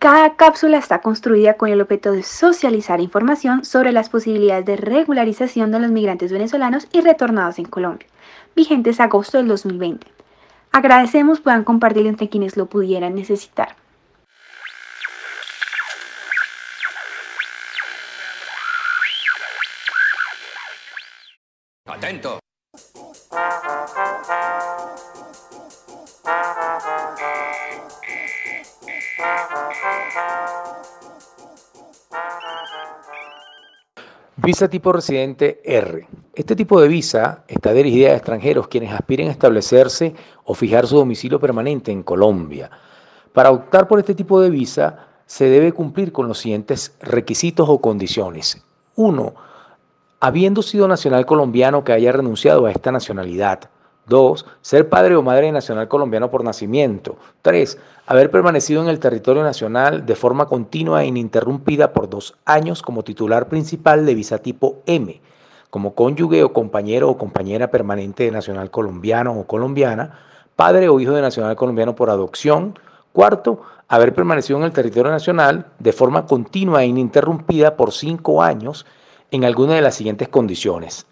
Cada 0.00 0.34
cápsula 0.34 0.78
está 0.78 1.00
construida 1.00 1.54
con 1.54 1.68
el 1.68 1.80
objeto 1.80 2.10
de 2.10 2.24
socializar 2.24 3.00
información 3.00 3.64
sobre 3.64 3.92
las 3.92 4.08
posibilidades 4.08 4.64
de 4.64 4.74
regularización 4.74 5.70
de 5.70 5.78
los 5.78 5.92
migrantes 5.92 6.32
venezolanos 6.32 6.88
y 6.92 7.02
retornados 7.02 7.60
en 7.60 7.66
Colombia, 7.66 8.08
vigentes 8.56 8.98
agosto 8.98 9.38
del 9.38 9.46
2020. 9.46 10.08
Agradecemos 10.72 11.38
puedan 11.38 11.62
compartirlo 11.62 12.08
entre 12.08 12.28
quienes 12.28 12.56
lo 12.56 12.66
pudieran 12.66 13.14
necesitar. 13.14 13.76
Atento. 21.92 22.38
Visa 34.36 34.68
tipo 34.68 34.90
residente 34.94 35.60
R. 35.66 36.08
Este 36.34 36.56
tipo 36.56 36.80
de 36.80 36.88
visa 36.88 37.44
está 37.46 37.74
dirigida 37.74 38.12
a 38.12 38.14
extranjeros 38.14 38.68
quienes 38.68 38.90
aspiren 38.94 39.28
a 39.28 39.32
establecerse 39.32 40.14
o 40.44 40.54
fijar 40.54 40.86
su 40.86 40.96
domicilio 40.96 41.38
permanente 41.38 41.92
en 41.92 42.02
Colombia. 42.02 42.70
Para 43.34 43.50
optar 43.50 43.86
por 43.86 43.98
este 43.98 44.14
tipo 44.14 44.40
de 44.40 44.48
visa 44.48 45.08
se 45.26 45.44
debe 45.44 45.72
cumplir 45.72 46.10
con 46.10 46.26
los 46.26 46.38
siguientes 46.38 46.96
requisitos 47.00 47.68
o 47.68 47.82
condiciones. 47.82 48.64
1 48.96 49.51
habiendo 50.22 50.62
sido 50.62 50.86
nacional 50.86 51.26
colombiano 51.26 51.82
que 51.82 51.92
haya 51.92 52.12
renunciado 52.12 52.66
a 52.66 52.70
esta 52.70 52.92
nacionalidad. 52.92 53.58
2. 54.06 54.46
Ser 54.60 54.88
padre 54.88 55.16
o 55.16 55.22
madre 55.22 55.50
nacional 55.50 55.88
colombiano 55.88 56.30
por 56.30 56.44
nacimiento. 56.44 57.16
3. 57.42 57.76
Haber 58.06 58.30
permanecido 58.30 58.80
en 58.82 58.88
el 58.88 59.00
territorio 59.00 59.42
nacional 59.42 60.06
de 60.06 60.14
forma 60.14 60.46
continua 60.46 61.02
e 61.02 61.08
ininterrumpida 61.08 61.92
por 61.92 62.08
dos 62.08 62.36
años 62.44 62.82
como 62.82 63.02
titular 63.02 63.48
principal 63.48 64.06
de 64.06 64.14
visa 64.14 64.38
tipo 64.38 64.78
M, 64.86 65.20
como 65.70 65.92
cónyuge 65.96 66.44
o 66.44 66.52
compañero 66.52 67.10
o 67.10 67.18
compañera 67.18 67.72
permanente 67.72 68.22
de 68.22 68.30
nacional 68.30 68.70
colombiano 68.70 69.32
o 69.32 69.44
colombiana, 69.48 70.20
padre 70.54 70.88
o 70.88 71.00
hijo 71.00 71.14
de 71.14 71.22
nacional 71.22 71.56
colombiano 71.56 71.96
por 71.96 72.10
adopción. 72.10 72.78
Cuarto, 73.12 73.62
haber 73.88 74.14
permanecido 74.14 74.56
en 74.60 74.66
el 74.66 74.72
territorio 74.72 75.10
nacional 75.10 75.66
de 75.80 75.92
forma 75.92 76.26
continua 76.26 76.84
e 76.84 76.86
ininterrumpida 76.86 77.76
por 77.76 77.90
cinco 77.90 78.40
años 78.40 78.86
en 79.32 79.44
alguna 79.44 79.74
de 79.74 79.82
las 79.82 79.96
siguientes 79.96 80.28
condiciones. 80.28 81.06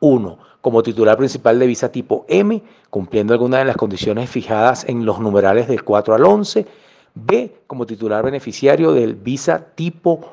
1 0.00 0.38
como 0.66 0.82
titular 0.82 1.16
principal 1.16 1.60
de 1.60 1.66
visa 1.68 1.92
tipo 1.92 2.24
M, 2.28 2.60
cumpliendo 2.90 3.32
algunas 3.32 3.60
de 3.60 3.66
las 3.66 3.76
condiciones 3.76 4.28
fijadas 4.28 4.84
en 4.88 5.06
los 5.06 5.20
numerales 5.20 5.68
del 5.68 5.84
4 5.84 6.12
al 6.12 6.24
11. 6.24 6.66
B, 7.14 7.54
como 7.68 7.86
titular 7.86 8.24
beneficiario 8.24 8.90
del 8.90 9.14
visa 9.14 9.64
tipo 9.76 10.28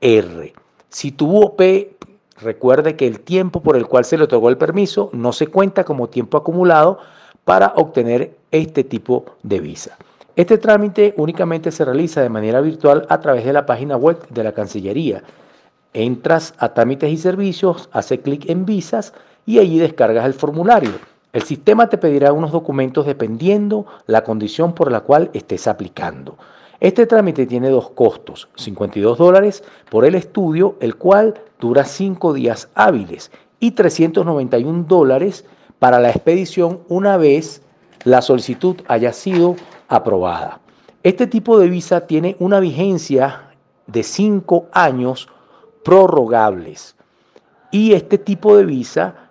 R. 0.00 0.54
Si 0.88 1.12
tuvo 1.12 1.56
P, 1.56 1.94
recuerde 2.40 2.96
que 2.96 3.06
el 3.06 3.20
tiempo 3.20 3.62
por 3.62 3.76
el 3.76 3.86
cual 3.86 4.06
se 4.06 4.16
le 4.16 4.24
otorgó 4.24 4.48
el 4.48 4.56
permiso 4.56 5.10
no 5.12 5.34
se 5.34 5.48
cuenta 5.48 5.84
como 5.84 6.08
tiempo 6.08 6.38
acumulado 6.38 6.98
para 7.44 7.74
obtener 7.76 8.34
este 8.50 8.82
tipo 8.82 9.26
de 9.42 9.60
visa. 9.60 9.98
Este 10.36 10.56
trámite 10.56 11.12
únicamente 11.18 11.70
se 11.70 11.84
realiza 11.84 12.22
de 12.22 12.30
manera 12.30 12.62
virtual 12.62 13.04
a 13.10 13.20
través 13.20 13.44
de 13.44 13.52
la 13.52 13.66
página 13.66 13.98
web 13.98 14.26
de 14.30 14.42
la 14.42 14.52
Cancillería. 14.52 15.22
Entras 15.92 16.54
a 16.58 16.74
trámites 16.74 17.10
y 17.10 17.16
servicios, 17.16 17.88
hace 17.92 18.20
clic 18.20 18.48
en 18.48 18.66
visas 18.66 19.12
y 19.46 19.58
allí 19.58 19.78
descargas 19.78 20.26
el 20.26 20.34
formulario. 20.34 20.92
El 21.32 21.42
sistema 21.42 21.88
te 21.88 21.98
pedirá 21.98 22.32
unos 22.32 22.52
documentos 22.52 23.06
dependiendo 23.06 23.86
la 24.06 24.24
condición 24.24 24.74
por 24.74 24.90
la 24.90 25.00
cual 25.00 25.30
estés 25.34 25.66
aplicando. 25.66 26.36
Este 26.80 27.06
trámite 27.06 27.46
tiene 27.46 27.70
dos 27.70 27.90
costos, 27.90 28.48
52 28.56 29.16
dólares 29.16 29.64
por 29.90 30.04
el 30.04 30.14
estudio, 30.14 30.76
el 30.80 30.96
cual 30.96 31.34
dura 31.58 31.84
5 31.84 32.34
días 32.34 32.68
hábiles, 32.74 33.30
y 33.60 33.70
391 33.70 34.84
dólares 34.86 35.44
para 35.78 36.00
la 36.00 36.10
expedición 36.10 36.80
una 36.88 37.16
vez 37.16 37.62
la 38.04 38.22
solicitud 38.22 38.76
haya 38.88 39.12
sido 39.12 39.56
aprobada. 39.88 40.60
Este 41.02 41.26
tipo 41.26 41.58
de 41.58 41.68
visa 41.68 42.06
tiene 42.06 42.36
una 42.38 42.60
vigencia 42.60 43.50
de 43.86 44.02
5 44.02 44.66
años 44.72 45.28
prorrogables 45.86 46.96
y 47.70 47.92
este 47.92 48.18
tipo 48.18 48.56
de 48.56 48.64
visa 48.64 49.30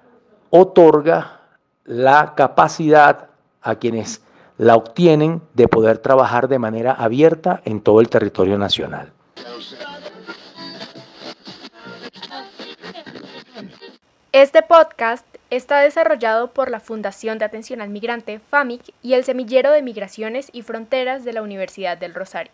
otorga 0.52 1.42
la 1.84 2.34
capacidad 2.34 3.28
a 3.62 3.76
quienes 3.76 4.22
la 4.58 4.78
obtienen 4.78 5.42
de 5.54 5.68
poder 5.68 5.98
trabajar 5.98 6.48
de 6.48 6.58
manera 6.58 6.94
abierta 6.94 7.62
en 7.66 7.82
todo 7.82 8.00
el 8.00 8.08
territorio 8.08 8.58
nacional. 8.58 9.12
Este 14.32 14.62
podcast 14.62 15.26
está 15.50 15.82
desarrollado 15.82 16.52
por 16.52 16.72
la 16.72 16.80
Fundación 16.80 17.38
de 17.38 17.44
Atención 17.44 17.82
al 17.82 17.90
Migrante 17.90 18.40
FAMIC 18.40 18.94
y 19.02 19.16
el 19.16 19.26
Semillero 19.26 19.72
de 19.72 19.82
Migraciones 19.82 20.50
y 20.54 20.62
Fronteras 20.62 21.26
de 21.26 21.34
la 21.34 21.42
Universidad 21.42 21.98
del 21.98 22.14
Rosario. 22.14 22.54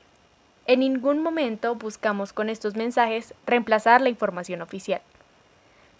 En 0.72 0.80
ningún 0.80 1.22
momento 1.22 1.76
buscamos 1.76 2.32
con 2.32 2.48
estos 2.48 2.78
mensajes 2.78 3.34
reemplazar 3.46 4.00
la 4.00 4.08
información 4.08 4.62
oficial. 4.62 5.02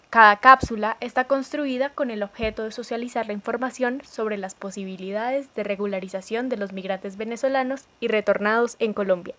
Cada 0.08 0.38
cápsula 0.38 0.96
está 1.00 1.24
construida 1.24 1.90
con 1.90 2.10
el 2.10 2.22
objeto 2.22 2.64
de 2.64 2.72
socializar 2.72 3.26
la 3.26 3.34
información 3.34 4.00
sobre 4.02 4.38
las 4.38 4.54
posibilidades 4.54 5.54
de 5.54 5.62
regularización 5.62 6.48
de 6.48 6.56
los 6.56 6.72
migrantes 6.72 7.18
venezolanos 7.18 7.84
y 8.00 8.08
retornados 8.08 8.76
en 8.78 8.94
Colombia, 8.94 9.34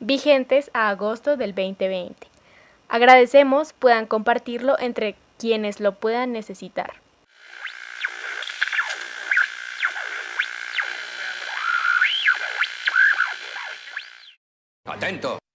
vigentes 0.00 0.70
a 0.72 0.88
agosto 0.88 1.36
del 1.36 1.54
2020. 1.54 2.26
Agradecemos 2.88 3.74
puedan 3.74 4.06
compartirlo 4.06 4.78
entre 4.78 5.16
quienes 5.36 5.80
lo 5.80 5.96
puedan 5.96 6.32
necesitar. 6.32 6.94
Atento. 14.96 15.45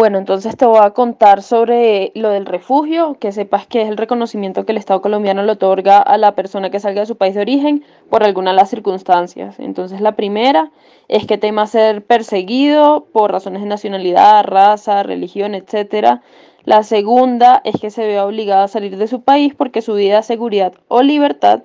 Bueno, 0.00 0.16
entonces 0.16 0.56
te 0.56 0.64
voy 0.64 0.78
a 0.80 0.92
contar 0.92 1.42
sobre 1.42 2.10
lo 2.14 2.30
del 2.30 2.46
refugio, 2.46 3.18
que 3.20 3.32
sepas 3.32 3.66
que 3.66 3.82
es 3.82 3.88
el 3.90 3.98
reconocimiento 3.98 4.64
que 4.64 4.72
el 4.72 4.78
Estado 4.78 5.02
colombiano 5.02 5.42
le 5.42 5.52
otorga 5.52 5.98
a 5.98 6.16
la 6.16 6.34
persona 6.34 6.70
que 6.70 6.80
salga 6.80 7.02
de 7.02 7.06
su 7.06 7.18
país 7.18 7.34
de 7.34 7.42
origen 7.42 7.84
por 8.08 8.24
alguna 8.24 8.52
de 8.52 8.56
las 8.56 8.70
circunstancias. 8.70 9.60
Entonces 9.60 10.00
la 10.00 10.16
primera 10.16 10.70
es 11.08 11.26
que 11.26 11.36
tema 11.36 11.66
ser 11.66 12.02
perseguido 12.02 13.08
por 13.12 13.30
razones 13.30 13.60
de 13.60 13.68
nacionalidad, 13.68 14.42
raza, 14.44 15.02
religión, 15.02 15.54
etc. 15.54 16.20
La 16.64 16.82
segunda 16.82 17.60
es 17.64 17.78
que 17.78 17.90
se 17.90 18.06
vea 18.06 18.24
obligado 18.24 18.62
a 18.62 18.68
salir 18.68 18.96
de 18.96 19.06
su 19.06 19.20
país 19.20 19.54
porque 19.54 19.82
su 19.82 19.92
vida, 19.92 20.22
seguridad 20.22 20.72
o 20.88 21.02
libertad 21.02 21.62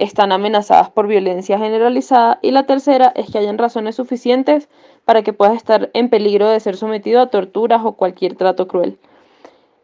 están 0.00 0.32
amenazadas 0.32 0.90
por 0.90 1.06
violencia 1.06 1.58
generalizada 1.58 2.38
y 2.42 2.50
la 2.50 2.64
tercera 2.64 3.12
es 3.14 3.30
que 3.30 3.38
hayan 3.38 3.58
razones 3.58 3.96
suficientes 3.96 4.68
para 5.04 5.22
que 5.22 5.32
puedas 5.34 5.54
estar 5.54 5.90
en 5.92 6.08
peligro 6.08 6.48
de 6.48 6.58
ser 6.58 6.76
sometido 6.76 7.20
a 7.20 7.28
torturas 7.28 7.82
o 7.84 7.92
cualquier 7.92 8.34
trato 8.34 8.66
cruel. 8.66 8.98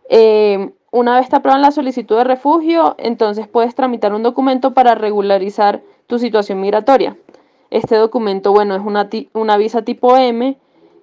Eh, 0.08 0.70
una 0.90 1.20
vez 1.20 1.28
te 1.28 1.36
aprueban 1.36 1.60
la 1.60 1.70
solicitud 1.70 2.16
de 2.16 2.24
refugio, 2.24 2.94
entonces 2.98 3.46
puedes 3.46 3.74
tramitar 3.74 4.14
un 4.14 4.22
documento 4.22 4.72
para 4.72 4.94
regularizar 4.94 5.82
tu 6.06 6.18
situación 6.18 6.60
migratoria. 6.60 7.16
Este 7.70 7.96
documento, 7.96 8.52
bueno, 8.52 8.74
es 8.74 9.28
una 9.34 9.56
visa 9.58 9.82
tipo 9.82 10.16
M 10.16 10.56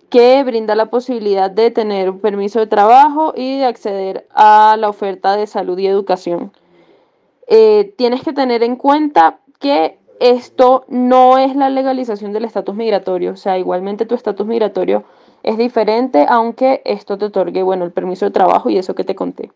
que 0.09 0.43
brinda 0.43 0.75
la 0.75 0.87
posibilidad 0.87 1.51
de 1.51 1.69
tener 1.69 2.09
un 2.09 2.19
permiso 2.19 2.59
de 2.59 2.67
trabajo 2.67 3.33
y 3.35 3.57
de 3.57 3.65
acceder 3.65 4.27
a 4.33 4.75
la 4.79 4.89
oferta 4.89 5.35
de 5.35 5.45
salud 5.45 5.77
y 5.77 5.87
educación. 5.87 6.51
Eh, 7.47 7.93
tienes 7.97 8.23
que 8.23 8.33
tener 8.33 8.63
en 8.63 8.75
cuenta 8.75 9.39
que 9.59 9.97
esto 10.19 10.85
no 10.87 11.37
es 11.37 11.55
la 11.55 11.69
legalización 11.69 12.33
del 12.33 12.45
estatus 12.45 12.75
migratorio, 12.75 13.31
o 13.31 13.35
sea, 13.35 13.57
igualmente 13.57 14.05
tu 14.05 14.15
estatus 14.15 14.47
migratorio 14.47 15.03
es 15.43 15.57
diferente, 15.57 16.25
aunque 16.29 16.81
esto 16.85 17.17
te 17.17 17.25
otorgue, 17.25 17.63
bueno, 17.63 17.83
el 17.83 17.91
permiso 17.91 18.25
de 18.25 18.31
trabajo 18.31 18.69
y 18.69 18.77
eso 18.77 18.95
que 18.95 19.03
te 19.03 19.15
conté. 19.15 19.51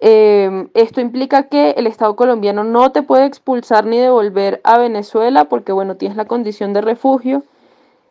Em, 0.00 0.68
esto 0.74 1.00
implica 1.00 1.44
que 1.44 1.70
el 1.70 1.86
Estado 1.86 2.16
colombiano 2.16 2.64
no 2.64 2.90
te 2.90 3.02
puede 3.02 3.24
expulsar 3.24 3.86
ni 3.86 3.98
devolver 3.98 4.60
a 4.64 4.76
Venezuela 4.76 5.44
porque, 5.44 5.72
bueno, 5.72 5.96
tienes 5.96 6.16
la 6.16 6.24
condición 6.24 6.72
de 6.72 6.80
refugio. 6.80 7.44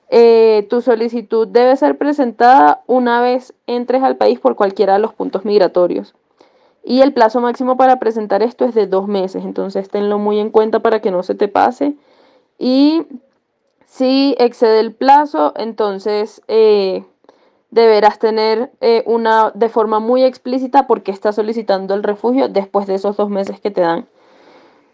Eh, 0.10 0.66
tu 0.70 0.82
solicitud 0.82 1.48
debe 1.48 1.76
ser 1.76 1.98
presentada 1.98 2.82
una 2.88 3.22
vez 3.22 3.54
entres 3.68 4.04
al 4.04 4.16
país 4.16 4.40
por 4.40 4.56
cualquiera 4.56 4.94
de 4.94 5.00
los 5.00 5.14
puntos 5.14 5.46
migratorios. 5.46 6.16
Y 6.84 7.02
el 7.02 7.14
plazo 7.14 7.42
máximo 7.42 7.78
para 7.78 8.00
presentar 8.00 8.42
esto 8.42 8.66
es 8.66 8.74
de 8.74 8.88
dos 8.88 9.08
meses, 9.08 9.46
entonces 9.46 9.90
tenlo 9.90 10.18
muy 10.18 10.40
en 10.40 10.50
cuenta 10.50 10.80
para 10.80 11.00
que 11.00 11.12
no 11.12 11.22
se 11.24 11.36
te 11.36 11.48
pase. 11.48 11.96
Y 12.58 13.06
si 13.86 14.36
excede 14.40 14.80
el 14.80 14.94
plazo, 14.94 15.54
entonces 15.58 16.42
eh, 16.48 17.04
deberás 17.70 18.20
tener 18.20 18.72
eh, 18.82 19.04
una 19.06 19.52
de 19.54 19.70
forma 19.70 20.00
muy 20.00 20.24
explícita 20.24 20.88
porque 20.88 21.12
estás 21.12 21.36
solicitando 21.36 21.94
el 21.94 22.04
refugio 22.04 22.50
después 22.50 22.88
de 22.88 22.96
esos 22.96 23.18
dos 23.18 23.30
meses 23.30 23.60
que 23.60 23.70
te 23.70 23.82
dan. 23.82 24.08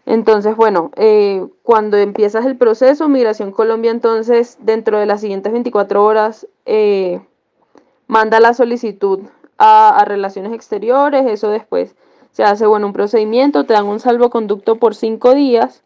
Entonces, 0.04 0.56
bueno, 0.56 0.90
eh, 0.96 1.46
cuando 1.62 1.96
empiezas 1.96 2.44
el 2.44 2.56
proceso, 2.56 3.08
Migración 3.08 3.52
Colombia, 3.52 3.90
entonces, 3.90 4.56
dentro 4.60 4.98
de 4.98 5.06
las 5.06 5.20
siguientes 5.20 5.52
24 5.52 6.02
horas, 6.02 6.46
manda 8.06 8.40
la 8.40 8.54
solicitud 8.54 9.20
a, 9.58 10.04
relaciones 10.06 10.52
exteriores, 10.52 11.26
eso 11.26 11.50
después 11.50 11.96
se 12.32 12.44
hace 12.44 12.66
bueno 12.66 12.86
un 12.86 12.92
procedimiento, 12.92 13.64
te 13.64 13.74
dan 13.74 13.86
un 13.86 14.00
salvoconducto 14.00 14.76
por 14.76 14.94
cinco 14.94 15.34
días 15.34 15.82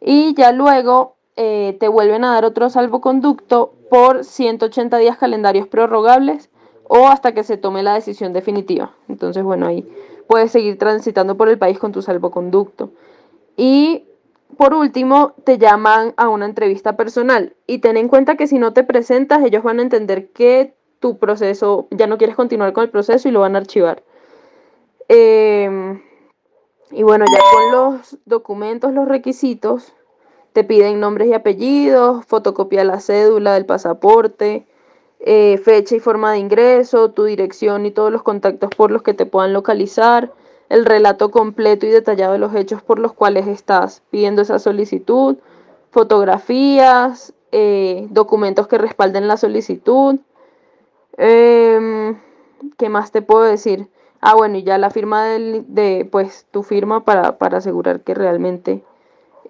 y 0.00 0.34
ya 0.34 0.52
luego 0.52 1.16
eh, 1.36 1.76
te 1.80 1.88
vuelven 1.88 2.24
a 2.24 2.32
dar 2.32 2.44
otro 2.44 2.70
salvoconducto 2.70 3.74
por 3.90 4.24
180 4.24 4.96
días 4.98 5.18
calendarios 5.18 5.66
prorrogables 5.66 6.50
o 6.84 7.08
hasta 7.08 7.32
que 7.32 7.42
se 7.42 7.56
tome 7.56 7.82
la 7.82 7.94
decisión 7.94 8.32
definitiva. 8.32 8.92
Entonces, 9.08 9.42
bueno, 9.42 9.66
ahí 9.66 9.88
puedes 10.28 10.52
seguir 10.52 10.78
transitando 10.78 11.36
por 11.36 11.48
el 11.48 11.58
país 11.58 11.78
con 11.78 11.92
tu 11.92 12.02
salvoconducto. 12.02 12.90
Y 13.56 14.04
por 14.56 14.74
último, 14.74 15.34
te 15.44 15.58
llaman 15.58 16.14
a 16.16 16.28
una 16.28 16.46
entrevista 16.46 16.96
personal 16.96 17.54
y 17.66 17.78
ten 17.78 17.96
en 17.96 18.08
cuenta 18.08 18.36
que 18.36 18.46
si 18.46 18.58
no 18.58 18.72
te 18.72 18.84
presentas, 18.84 19.42
ellos 19.42 19.62
van 19.62 19.78
a 19.78 19.82
entender 19.82 20.30
que 20.32 20.74
tu 21.02 21.18
proceso, 21.18 21.88
ya 21.90 22.06
no 22.06 22.16
quieres 22.16 22.36
continuar 22.36 22.72
con 22.72 22.84
el 22.84 22.90
proceso 22.90 23.28
y 23.28 23.32
lo 23.32 23.40
van 23.40 23.56
a 23.56 23.58
archivar. 23.58 24.02
Em, 25.08 26.00
y 26.90 27.02
bueno, 27.02 27.26
ya 27.30 27.40
con 27.52 27.72
los 27.72 28.18
documentos, 28.24 28.94
los 28.94 29.06
requisitos, 29.06 29.92
te 30.54 30.64
piden 30.64 31.00
nombres 31.00 31.28
y 31.28 31.34
apellidos, 31.34 32.24
fotocopia 32.24 32.80
de 32.80 32.86
la 32.86 33.00
cédula, 33.00 33.54
del 33.54 33.66
pasaporte, 33.66 34.66
eh, 35.20 35.58
fecha 35.58 35.96
y 35.96 36.00
forma 36.00 36.32
de 36.32 36.38
ingreso, 36.38 37.10
tu 37.10 37.24
dirección 37.24 37.84
y 37.84 37.90
todos 37.90 38.12
los 38.12 38.22
contactos 38.22 38.70
por 38.76 38.90
los 38.90 39.02
que 39.02 39.14
te 39.14 39.26
puedan 39.26 39.52
localizar, 39.52 40.32
el 40.68 40.86
relato 40.86 41.30
completo 41.30 41.86
y 41.86 41.90
detallado 41.90 42.32
de 42.32 42.38
los 42.38 42.54
hechos 42.54 42.82
por 42.82 42.98
los 42.98 43.12
cuales 43.12 43.46
estás 43.46 44.02
pidiendo 44.10 44.42
esa 44.42 44.58
solicitud, 44.58 45.36
fotografías, 45.90 47.34
eh, 47.52 48.06
documentos 48.10 48.66
que 48.66 48.78
respalden 48.78 49.28
la 49.28 49.36
solicitud. 49.36 50.18
Em, 51.16 52.16
¿Qué 52.78 52.88
más 52.88 53.12
te 53.12 53.22
puedo 53.22 53.42
decir? 53.42 53.88
Ah, 54.20 54.34
bueno, 54.34 54.56
y 54.58 54.62
ya 54.62 54.78
la 54.78 54.90
firma 54.90 55.24
de, 55.24 56.08
pues, 56.10 56.46
tu 56.50 56.62
firma 56.62 57.04
para, 57.04 57.38
para 57.38 57.58
asegurar 57.58 58.00
que 58.00 58.14
realmente 58.14 58.84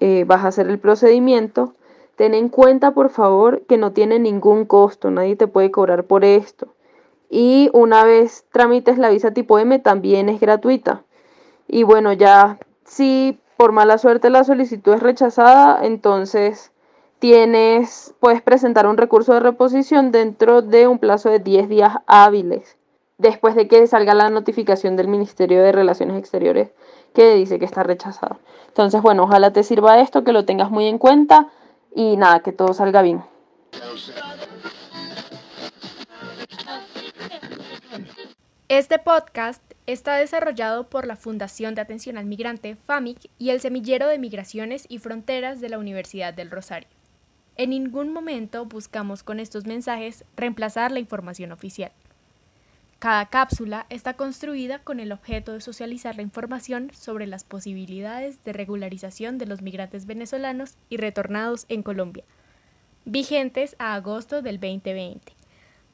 eh, 0.00 0.24
vas 0.26 0.44
a 0.44 0.48
hacer 0.48 0.68
el 0.68 0.78
procedimiento. 0.78 1.74
Ten 2.16 2.34
en 2.34 2.48
cuenta, 2.48 2.92
por 2.92 3.10
favor, 3.10 3.62
que 3.62 3.76
no 3.78 3.92
tiene 3.92 4.18
ningún 4.18 4.64
costo, 4.64 5.10
nadie 5.10 5.36
te 5.36 5.46
puede 5.46 5.70
cobrar 5.70 6.04
por 6.04 6.24
esto. 6.24 6.68
Y 7.30 7.70
una 7.72 8.04
vez 8.04 8.44
tramites 8.52 8.98
la 8.98 9.10
visa 9.10 9.32
tipo 9.32 9.58
M, 9.58 9.78
también 9.78 10.28
es 10.28 10.40
gratuita. 10.40 11.02
Y 11.68 11.84
bueno, 11.84 12.12
ya 12.12 12.58
si 12.84 13.38
por 13.56 13.72
mala 13.72 13.98
suerte 13.98 14.30
la 14.30 14.44
solicitud 14.44 14.94
es 14.94 15.00
rechazada, 15.02 15.84
entonces 15.84 16.71
tienes, 17.22 18.16
puedes 18.18 18.42
presentar 18.42 18.88
un 18.88 18.96
recurso 18.96 19.32
de 19.32 19.38
reposición 19.38 20.10
dentro 20.10 20.60
de 20.60 20.88
un 20.88 20.98
plazo 20.98 21.30
de 21.30 21.38
10 21.38 21.68
días 21.68 21.98
hábiles 22.08 22.76
después 23.16 23.54
de 23.54 23.68
que 23.68 23.86
salga 23.86 24.12
la 24.12 24.28
notificación 24.28 24.96
del 24.96 25.06
Ministerio 25.06 25.62
de 25.62 25.70
Relaciones 25.70 26.18
Exteriores 26.18 26.70
que 27.14 27.36
dice 27.36 27.60
que 27.60 27.64
está 27.64 27.84
rechazado. 27.84 28.40
Entonces, 28.66 29.00
bueno, 29.02 29.22
ojalá 29.22 29.52
te 29.52 29.62
sirva 29.62 30.00
esto, 30.00 30.24
que 30.24 30.32
lo 30.32 30.44
tengas 30.44 30.72
muy 30.72 30.88
en 30.88 30.98
cuenta 30.98 31.46
y 31.94 32.16
nada, 32.16 32.40
que 32.40 32.50
todo 32.50 32.74
salga 32.74 33.02
bien. 33.02 33.22
Este 38.66 38.98
podcast 38.98 39.62
está 39.86 40.16
desarrollado 40.16 40.88
por 40.88 41.06
la 41.06 41.14
Fundación 41.14 41.76
de 41.76 41.82
Atención 41.82 42.18
al 42.18 42.24
Migrante 42.24 42.74
FAMIC 42.74 43.30
y 43.38 43.50
el 43.50 43.60
Semillero 43.60 44.08
de 44.08 44.18
Migraciones 44.18 44.86
y 44.88 44.98
Fronteras 44.98 45.60
de 45.60 45.68
la 45.68 45.78
Universidad 45.78 46.34
del 46.34 46.50
Rosario. 46.50 46.88
En 47.56 47.70
ningún 47.70 48.12
momento 48.12 48.64
buscamos 48.64 49.22
con 49.22 49.38
estos 49.38 49.66
mensajes 49.66 50.24
reemplazar 50.36 50.90
la 50.90 51.00
información 51.00 51.52
oficial. 51.52 51.92
Cada 52.98 53.26
cápsula 53.26 53.86
está 53.90 54.14
construida 54.14 54.78
con 54.78 55.00
el 55.00 55.10
objeto 55.10 55.52
de 55.52 55.60
socializar 55.60 56.14
la 56.16 56.22
información 56.22 56.90
sobre 56.94 57.26
las 57.26 57.42
posibilidades 57.42 58.42
de 58.44 58.52
regularización 58.52 59.38
de 59.38 59.46
los 59.46 59.60
migrantes 59.60 60.06
venezolanos 60.06 60.76
y 60.88 60.98
retornados 60.98 61.66
en 61.68 61.82
Colombia, 61.82 62.24
vigentes 63.04 63.74
a 63.78 63.94
agosto 63.94 64.40
del 64.40 64.60
2020. 64.60 65.32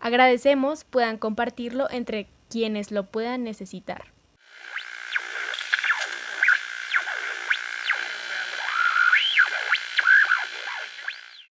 Agradecemos 0.01 0.85
puedan 0.85 1.16
compartirlo 1.16 1.90
entre 1.90 2.29
quienes 2.51 2.92
lo 2.92 3.05
puedan 3.05 3.42
necesitar. 3.42 4.17